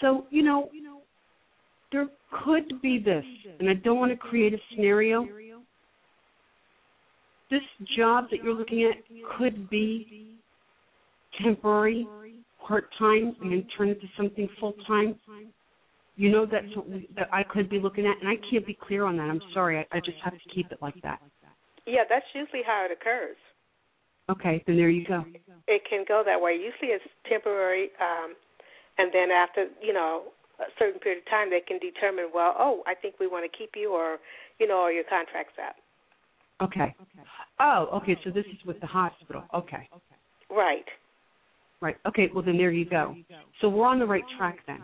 [0.00, 0.70] So, you know,
[1.92, 3.24] there could be this,
[3.58, 5.26] and I don't want to create a scenario.
[7.48, 7.62] This
[7.96, 8.96] job that you're looking at
[9.38, 10.40] could be
[11.42, 12.06] temporary,
[12.58, 15.14] part time, and then turn into something full time.
[16.16, 18.74] You know that's what we, that I could be looking at, and I can't be
[18.74, 19.28] clear on that.
[19.30, 19.78] I'm sorry.
[19.78, 21.20] I, I just have to keep it like that.
[21.86, 23.36] Yeah, that's usually how it occurs.
[24.28, 25.24] Okay, then there you go.
[25.68, 26.52] It can go that way.
[26.52, 28.34] Usually it's temporary, um,
[28.98, 30.24] and then after, you know,
[30.58, 33.58] a certain period of time, they can determine, well, oh, I think we want to
[33.58, 34.18] keep you, or,
[34.58, 35.76] you know, or your contract's up.
[36.62, 36.94] Okay.
[37.60, 38.18] Oh, okay.
[38.24, 39.44] So this is with the hospital.
[39.54, 39.88] Okay.
[40.50, 40.84] Right.
[41.80, 41.96] Right.
[42.06, 42.30] Okay.
[42.34, 43.14] Well, then there you go.
[43.60, 44.82] So we're on the right track then.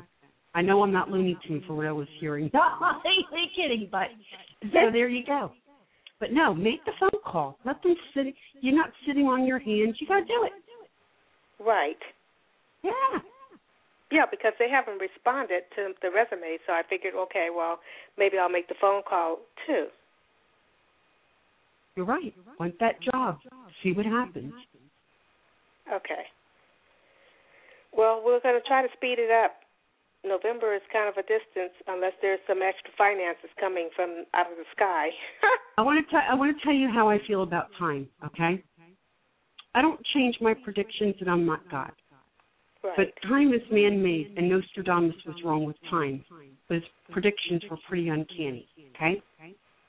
[0.54, 2.50] I know I'm not Looney Tune for what I was hearing.
[2.52, 3.00] No, I'm
[3.56, 4.08] kidding, but
[4.72, 5.52] so there you go.
[6.22, 7.58] But no, make the phone call.
[7.64, 8.32] Let them sit.
[8.60, 9.96] You're not sitting on your hands.
[9.98, 10.52] You got to do it.
[11.60, 11.98] Right.
[12.84, 12.92] Yeah.
[14.12, 17.80] Yeah, because they haven't responded to the resume, so I figured, okay, well,
[18.16, 19.86] maybe I'll make the phone call too.
[21.96, 22.32] You're right.
[22.60, 23.38] Want that job.
[23.82, 24.52] See what happens.
[25.92, 26.22] Okay.
[27.92, 29.56] Well, we're going to try to speed it up.
[30.24, 34.56] November is kind of a distance unless there's some extra finances coming from out of
[34.56, 35.10] the sky.
[35.78, 36.22] I want to tell.
[36.30, 38.08] I want to tell you how I feel about time.
[38.24, 38.62] Okay.
[39.74, 41.92] I don't change my predictions, and I'm not God.
[42.84, 42.92] right.
[42.96, 46.24] But time is man-made, and Nostradamus was wrong with time.
[46.68, 48.68] But his predictions were pretty uncanny.
[48.94, 49.22] Okay,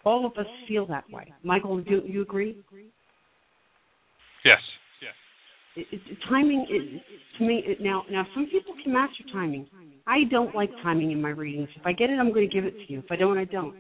[0.06, 1.34] all of us feel that way.
[1.44, 2.58] Michael, do you agree?
[4.46, 4.60] Yes.
[5.76, 7.02] It, it, timing is
[7.38, 8.04] to me it, now.
[8.12, 9.68] Now, some people can master timing.
[10.06, 11.70] I don't like timing in my readings.
[11.76, 13.00] If I get it, I'm going to give it to you.
[13.00, 13.76] If I don't, I don't.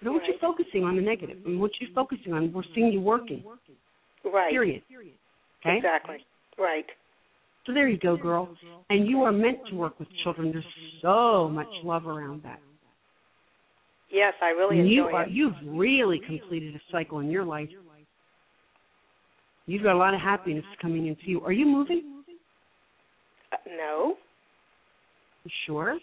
[0.00, 3.00] I don't want you focusing on the and what you're focusing on we're seeing you
[3.00, 3.42] working.
[4.24, 4.50] right.
[4.50, 4.82] Period.
[5.60, 5.76] Okay.
[5.76, 6.18] Exactly.
[6.56, 6.86] Right.
[7.66, 8.48] So there you go, girl.
[8.90, 10.52] And you are meant to work with children.
[10.52, 10.64] There's
[11.02, 12.60] so much love around that.
[14.10, 15.30] Yes, I really And you are it.
[15.30, 17.68] you've really completed a cycle in your life.
[19.68, 21.42] You've got a lot of happiness coming into you.
[21.42, 22.24] Are you moving?
[23.52, 24.14] Uh, no.
[25.44, 25.98] You sure?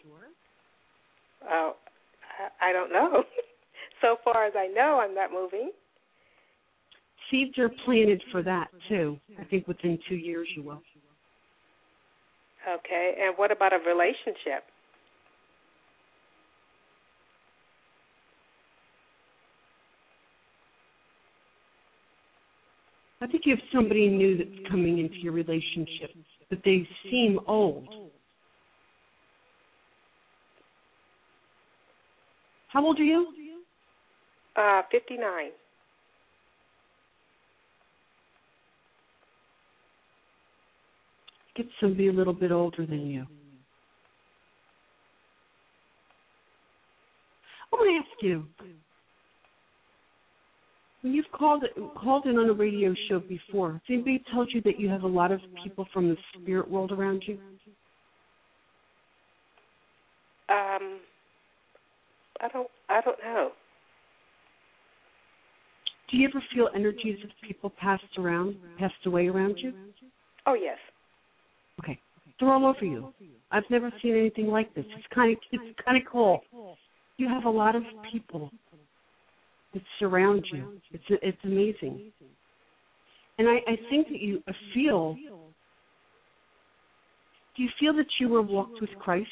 [1.49, 1.73] Oh,
[2.61, 3.23] I, I don't know.
[4.01, 5.71] so far as I know, I'm not moving.
[7.31, 9.17] Seeds are planted for that too.
[9.39, 10.83] I think within two years you will.
[12.71, 13.15] Okay.
[13.19, 14.63] And what about a relationship?
[23.25, 26.11] I think you have somebody new that's coming into your relationship,
[26.47, 27.87] but they seem old.
[32.67, 33.33] How old are you?
[34.55, 35.49] Uh, 59.
[41.55, 43.25] Get somebody a little bit older than you.
[47.73, 48.45] I want to ask you.
[51.05, 51.63] You've called
[51.95, 55.07] called in on a radio show before, has anybody told you that you have a
[55.07, 57.37] lot of people from the spirit world around you?
[60.49, 60.99] Um,
[62.41, 62.67] I don't.
[62.89, 63.51] I don't know.
[66.09, 69.73] Do you ever feel energies of people passed around, passed away around you?
[70.47, 70.77] Oh yes.
[71.83, 71.99] Okay,
[72.39, 73.13] they're all over you.
[73.51, 74.85] I've never seen anything like this.
[74.97, 76.41] It's kind of it's kind of cool.
[77.17, 78.49] You have a lot of people
[79.75, 80.79] that surround you.
[80.91, 82.11] It's it's amazing,
[83.37, 84.41] and I I think that you
[84.73, 85.15] feel.
[87.55, 89.29] Do you feel that you were walked with Christ?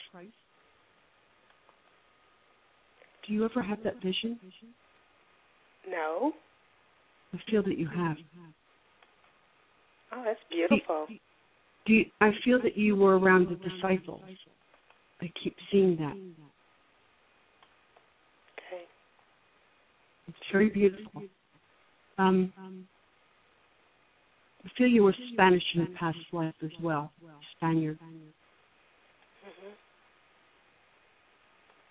[3.27, 4.39] Do you ever have that vision?
[5.89, 6.33] No.
[7.33, 8.17] I feel that you have.
[10.13, 11.07] Oh, that's beautiful.
[11.85, 14.21] Do you, I feel that you were around the disciples?
[15.21, 16.15] I keep seeing that.
[20.51, 21.23] Very beautiful.
[22.17, 22.53] Um,
[24.65, 27.11] I feel you were Spanish in a past life as well,
[27.57, 27.99] Spaniard.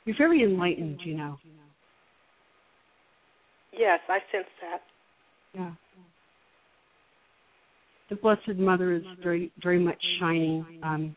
[0.05, 1.39] You're very enlightened, you know.
[3.73, 4.83] Yes, I sense that.
[5.55, 5.71] Yeah.
[8.11, 10.67] The Blessed Mother is very, very much shining.
[10.83, 11.17] Um,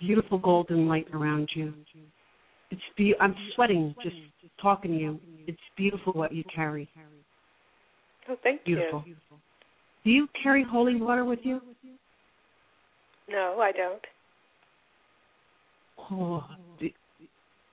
[0.00, 1.72] beautiful golden light around you.
[2.70, 4.16] It's be- I'm sweating just
[4.60, 5.20] talking to you.
[5.46, 6.88] It's beautiful what you carry.
[8.28, 9.00] Oh, thank Beautiful.
[9.00, 9.14] you.
[9.14, 9.38] Beautiful.
[10.04, 11.60] Do you carry holy water with you?
[13.28, 14.02] No, I don't.
[16.10, 16.44] Oh,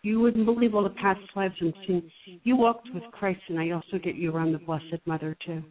[0.01, 2.11] you wouldn't believe all the past lives and seen.
[2.43, 5.63] You walked with Christ, and I also get you around the Blessed Mother too.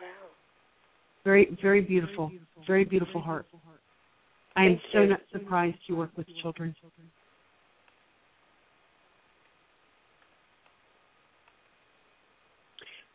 [0.00, 0.06] Wow.
[1.24, 2.30] Very, very beautiful.
[2.66, 3.46] Very beautiful heart.
[4.56, 6.74] I am so not surprised you work with children.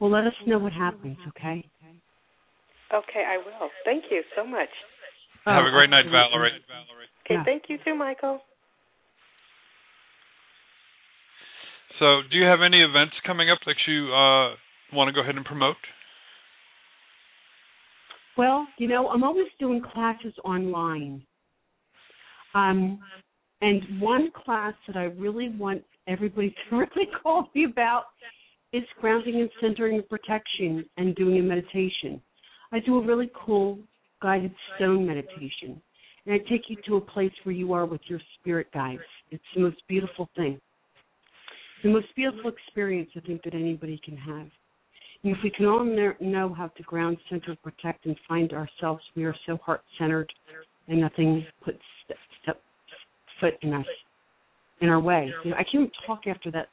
[0.01, 1.63] Well, let us know what happens, okay?
[2.91, 3.69] Okay, I will.
[3.85, 4.67] Thank you so much.
[5.45, 6.65] Have Oh, a great night, absolutely.
[6.67, 7.07] Valerie.
[7.23, 7.43] Okay, Yeah.
[7.43, 8.41] thank you too, Michael.
[11.99, 14.55] So, do you have any events coming up that you uh,
[14.91, 15.77] want to go ahead and promote?
[18.37, 21.23] Well, you know, I'm always doing classes online.
[22.55, 22.99] Um,
[23.61, 28.05] and one class that I really want everybody to really call me about
[28.73, 32.21] is grounding and centering and protection and doing a meditation.
[32.71, 33.77] I do a really cool
[34.21, 35.81] guided stone meditation.
[36.25, 39.01] And I take you to a place where you are with your spirit guides.
[39.31, 40.61] It's the most beautiful thing.
[41.83, 44.47] The most beautiful experience I think that anybody can have.
[45.23, 49.23] And if we can all know how to ground, center, protect, and find ourselves, we
[49.23, 50.31] are so heart centered,
[50.87, 52.61] and nothing puts step, step
[53.39, 53.85] foot in us
[54.81, 55.31] in our way.
[55.43, 56.67] You know, I can't talk after that.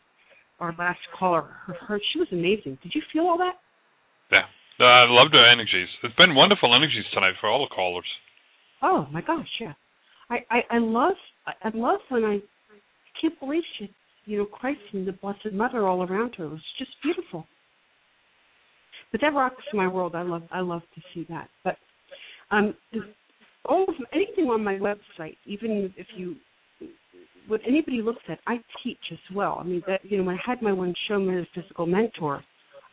[0.60, 2.78] Our last caller, her, her, she was amazing.
[2.82, 3.54] Did you feel all that?
[4.32, 4.44] Yeah.
[4.80, 5.88] Uh, I loved the energies.
[6.02, 8.06] It's been wonderful energies tonight for all the callers.
[8.82, 9.72] Oh my gosh, yeah.
[10.30, 12.40] I I, I love I, I love when I, I
[13.20, 13.90] can't believe she,
[14.24, 16.44] you know, Christ and the Blessed Mother all around her.
[16.44, 17.46] It was just beautiful.
[19.10, 20.14] But that rocks my world.
[20.14, 21.48] I love I love to see that.
[21.64, 21.76] But
[22.50, 22.74] um,
[23.64, 26.36] all of anything on my website, even if you
[27.48, 29.58] what anybody looks at, I teach as well.
[29.60, 32.44] I mean that you know when I had my one show metaphysical mentor,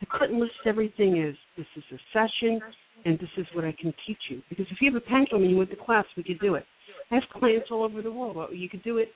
[0.02, 2.60] I couldn't list everything as this is a session
[3.04, 4.42] and this is what I can teach you.
[4.48, 6.64] Because if you have a pendulum and you went to class, we could do it.
[7.10, 8.50] I have clients all over the world.
[8.52, 9.08] You could do it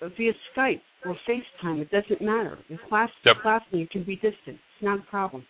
[0.00, 1.80] via Skype or FaceTime.
[1.80, 2.58] It doesn't matter.
[2.68, 3.36] In class, Yep.
[3.42, 4.58] class, and you can be distant.
[4.58, 5.46] It's not a problem.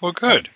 [0.00, 0.48] Well, good.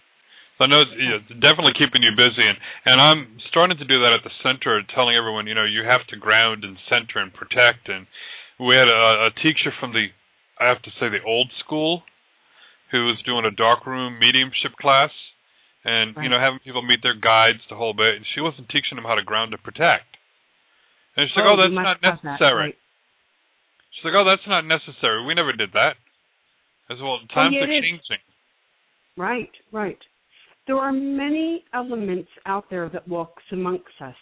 [0.57, 2.57] So I know it's, yeah, it's definitely keeping you busy, and
[2.89, 6.07] and I'm starting to do that at the center, telling everyone, you know, you have
[6.09, 7.93] to ground and center and protect.
[7.93, 8.09] And
[8.57, 10.09] we had a, a teacher from the,
[10.57, 12.09] I have to say, the old school,
[12.91, 15.13] who was doing a darkroom mediumship class,
[15.85, 18.17] and you know, having people meet their guides the whole bit.
[18.17, 20.09] And she wasn't teaching them how to ground and protect.
[21.17, 22.73] And she's like, oh, oh you that's not have that, necessary.
[22.73, 22.79] right.
[23.93, 25.25] She's like, oh, that's not necessary.
[25.25, 26.01] We never did that.
[26.89, 28.25] As well, oh, times yeah, are changing.
[29.17, 29.99] Right, right.
[30.67, 34.15] There are many elements out there that walks amongst us.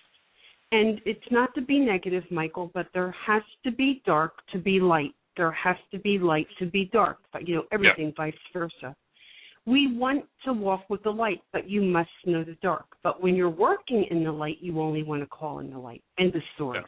[0.72, 4.80] And it's not to be negative, Michael, but there has to be dark to be
[4.80, 5.14] light.
[5.36, 7.18] There has to be light to be dark.
[7.32, 8.94] But you know, everything vice versa.
[9.66, 12.84] We want to walk with the light, but you must know the dark.
[13.02, 16.02] But when you're working in the light, you only want to call in the light.
[16.18, 16.80] and the story.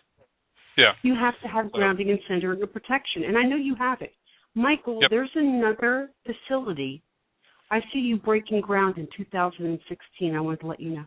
[0.77, 0.93] Yeah.
[1.03, 3.25] You have to have grounding and centering and protection.
[3.25, 4.15] And I know you have it.
[4.55, 5.11] Michael, Yep.
[5.11, 7.03] there's another facility.
[7.71, 10.35] I see you breaking ground in 2016.
[10.35, 11.05] I wanted to let you know.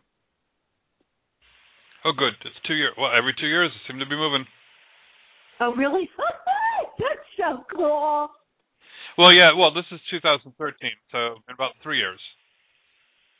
[2.05, 2.33] Oh, good.
[2.45, 2.93] It's two years.
[2.97, 4.45] Well, every two years it seemed to be moving.
[5.59, 6.09] Oh, really?
[6.99, 8.29] That's so cool.
[9.17, 9.51] Well, yeah.
[9.57, 12.19] Well, this is 2013, so in about three years.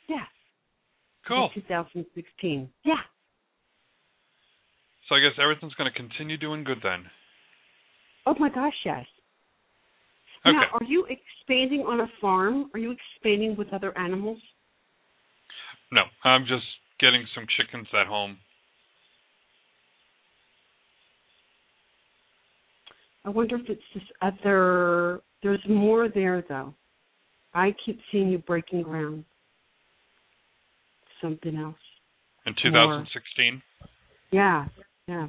[0.08, 0.24] Yeah.
[1.26, 1.50] Cool.
[1.54, 2.68] 2016.
[2.84, 2.94] Yeah.
[5.08, 7.04] So I guess everything's going to continue doing good then.
[8.26, 9.06] Oh my gosh, yes.
[10.46, 10.56] Okay.
[10.56, 12.70] Now, are you expanding on a farm?
[12.72, 14.38] Are you expanding with other animals?
[15.92, 16.64] No, I'm just
[16.98, 18.38] getting some chickens at home.
[23.24, 25.20] I wonder if it's this other.
[25.42, 26.74] There's more there though.
[27.52, 29.24] I keep seeing you breaking ground.
[31.20, 31.76] Something else.
[32.46, 33.60] In 2016.
[34.30, 34.66] Yeah,
[35.06, 35.28] yeah.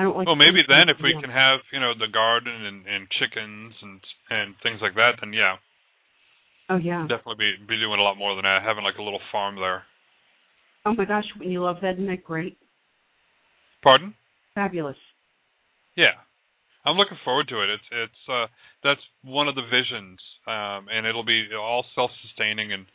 [0.00, 0.24] I don't like.
[0.24, 4.00] Well, maybe then if we can have you know the garden and and chickens and
[4.30, 5.60] and things like that, then yeah,
[6.72, 7.04] Oh yeah.
[7.04, 8.64] definitely be be doing a lot more than that.
[8.64, 9.84] Having like a little farm there.
[10.86, 12.00] Oh my gosh, wouldn't you love that?
[12.00, 12.56] Isn't that great?
[13.82, 14.14] Pardon?
[14.54, 14.96] Fabulous.
[15.96, 16.16] Yeah,
[16.86, 17.68] I'm looking forward to it.
[17.68, 18.46] It's it's uh,
[18.82, 20.16] that's one of the visions,
[20.48, 22.72] um, and it'll be all self-sustaining.
[22.72, 22.86] And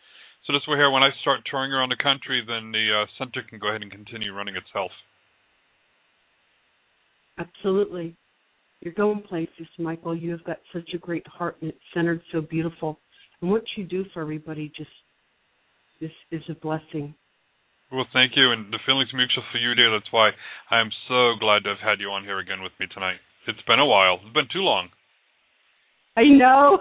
[0.48, 3.46] so this way here, when I start touring around the country, then the uh, center
[3.48, 4.90] can go ahead and continue running itself.
[7.38, 8.16] Absolutely.
[8.82, 10.16] You're going places, Michael.
[10.16, 13.00] You have got such a great heart and it's centered so beautiful.
[13.42, 14.90] And what you do for everybody just
[16.02, 17.16] is is a blessing.
[17.92, 19.92] Well, thank you, and the feeling's mutual for you, dear.
[19.92, 20.32] That's why
[20.72, 23.18] I am so glad to have had you on here again with me tonight.
[23.48, 24.20] It's been a while.
[24.24, 24.90] It's been too long.
[26.18, 26.80] I know.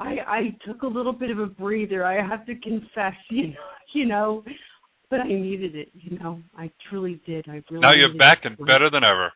[0.00, 2.04] I I took a little bit of a breather.
[2.04, 3.54] I have to confess, you know,
[3.94, 4.44] you know,
[5.10, 5.88] but I needed it.
[5.92, 7.46] You know, I truly did.
[7.48, 7.80] I really.
[7.80, 9.32] Now you're back and better than ever.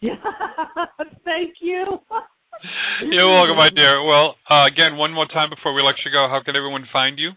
[0.00, 0.14] Yeah.
[1.24, 1.84] Thank you.
[3.10, 4.04] You're welcome, my dear.
[4.04, 7.18] Well, uh, again, one more time before we let you go, how can everyone find
[7.18, 7.32] you?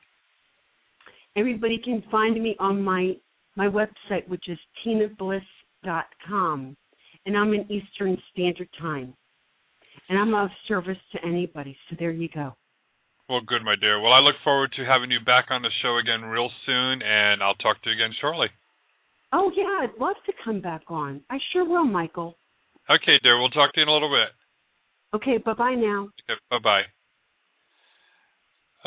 [1.36, 3.14] Everybody can find me on my
[3.56, 6.78] my website, which is tinabliss.com,
[7.26, 9.16] and I'm in Eastern Standard Time,
[10.10, 11.76] and I'm of service to anybody.
[11.90, 12.56] So there you go.
[13.30, 14.00] Well, good, my dear.
[14.00, 17.44] Well, I look forward to having you back on the show again real soon, and
[17.44, 18.48] I'll talk to you again shortly.
[19.34, 21.22] Oh yeah, I'd love to come back on.
[21.30, 22.38] I sure will, Michael.
[22.90, 23.38] Okay, dear.
[23.38, 24.32] We'll talk to you in a little bit.
[25.14, 26.08] Okay, bye bye now.
[26.24, 26.88] Okay, bye bye.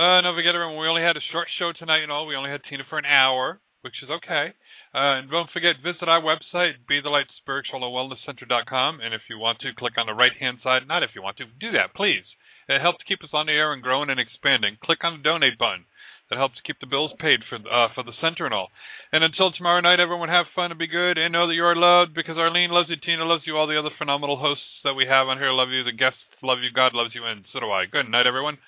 [0.00, 2.24] Uh, don't forget, everyone, we only had a short show tonight and all.
[2.24, 4.56] We only had Tina for an hour, which is okay.
[4.96, 9.00] Uh, and don't forget, visit our website, be the light spiritual and wellness center.com.
[9.04, 10.88] And if you want to, click on the right hand side.
[10.88, 12.24] Not if you want to, do that, please.
[12.70, 14.78] It helps keep us on the air and growing and expanding.
[14.78, 15.84] Click on the donate button.
[16.30, 18.70] That helps keep the bills paid for uh, for the center and all.
[19.10, 21.74] And until tomorrow night, everyone have fun and be good and know that you are
[21.74, 25.10] loved because Arlene loves you, Tina loves you, all the other phenomenal hosts that we
[25.10, 27.66] have on here love you, the guests love you, God loves you, and so do
[27.74, 27.90] I.
[27.90, 28.58] Good night, everyone.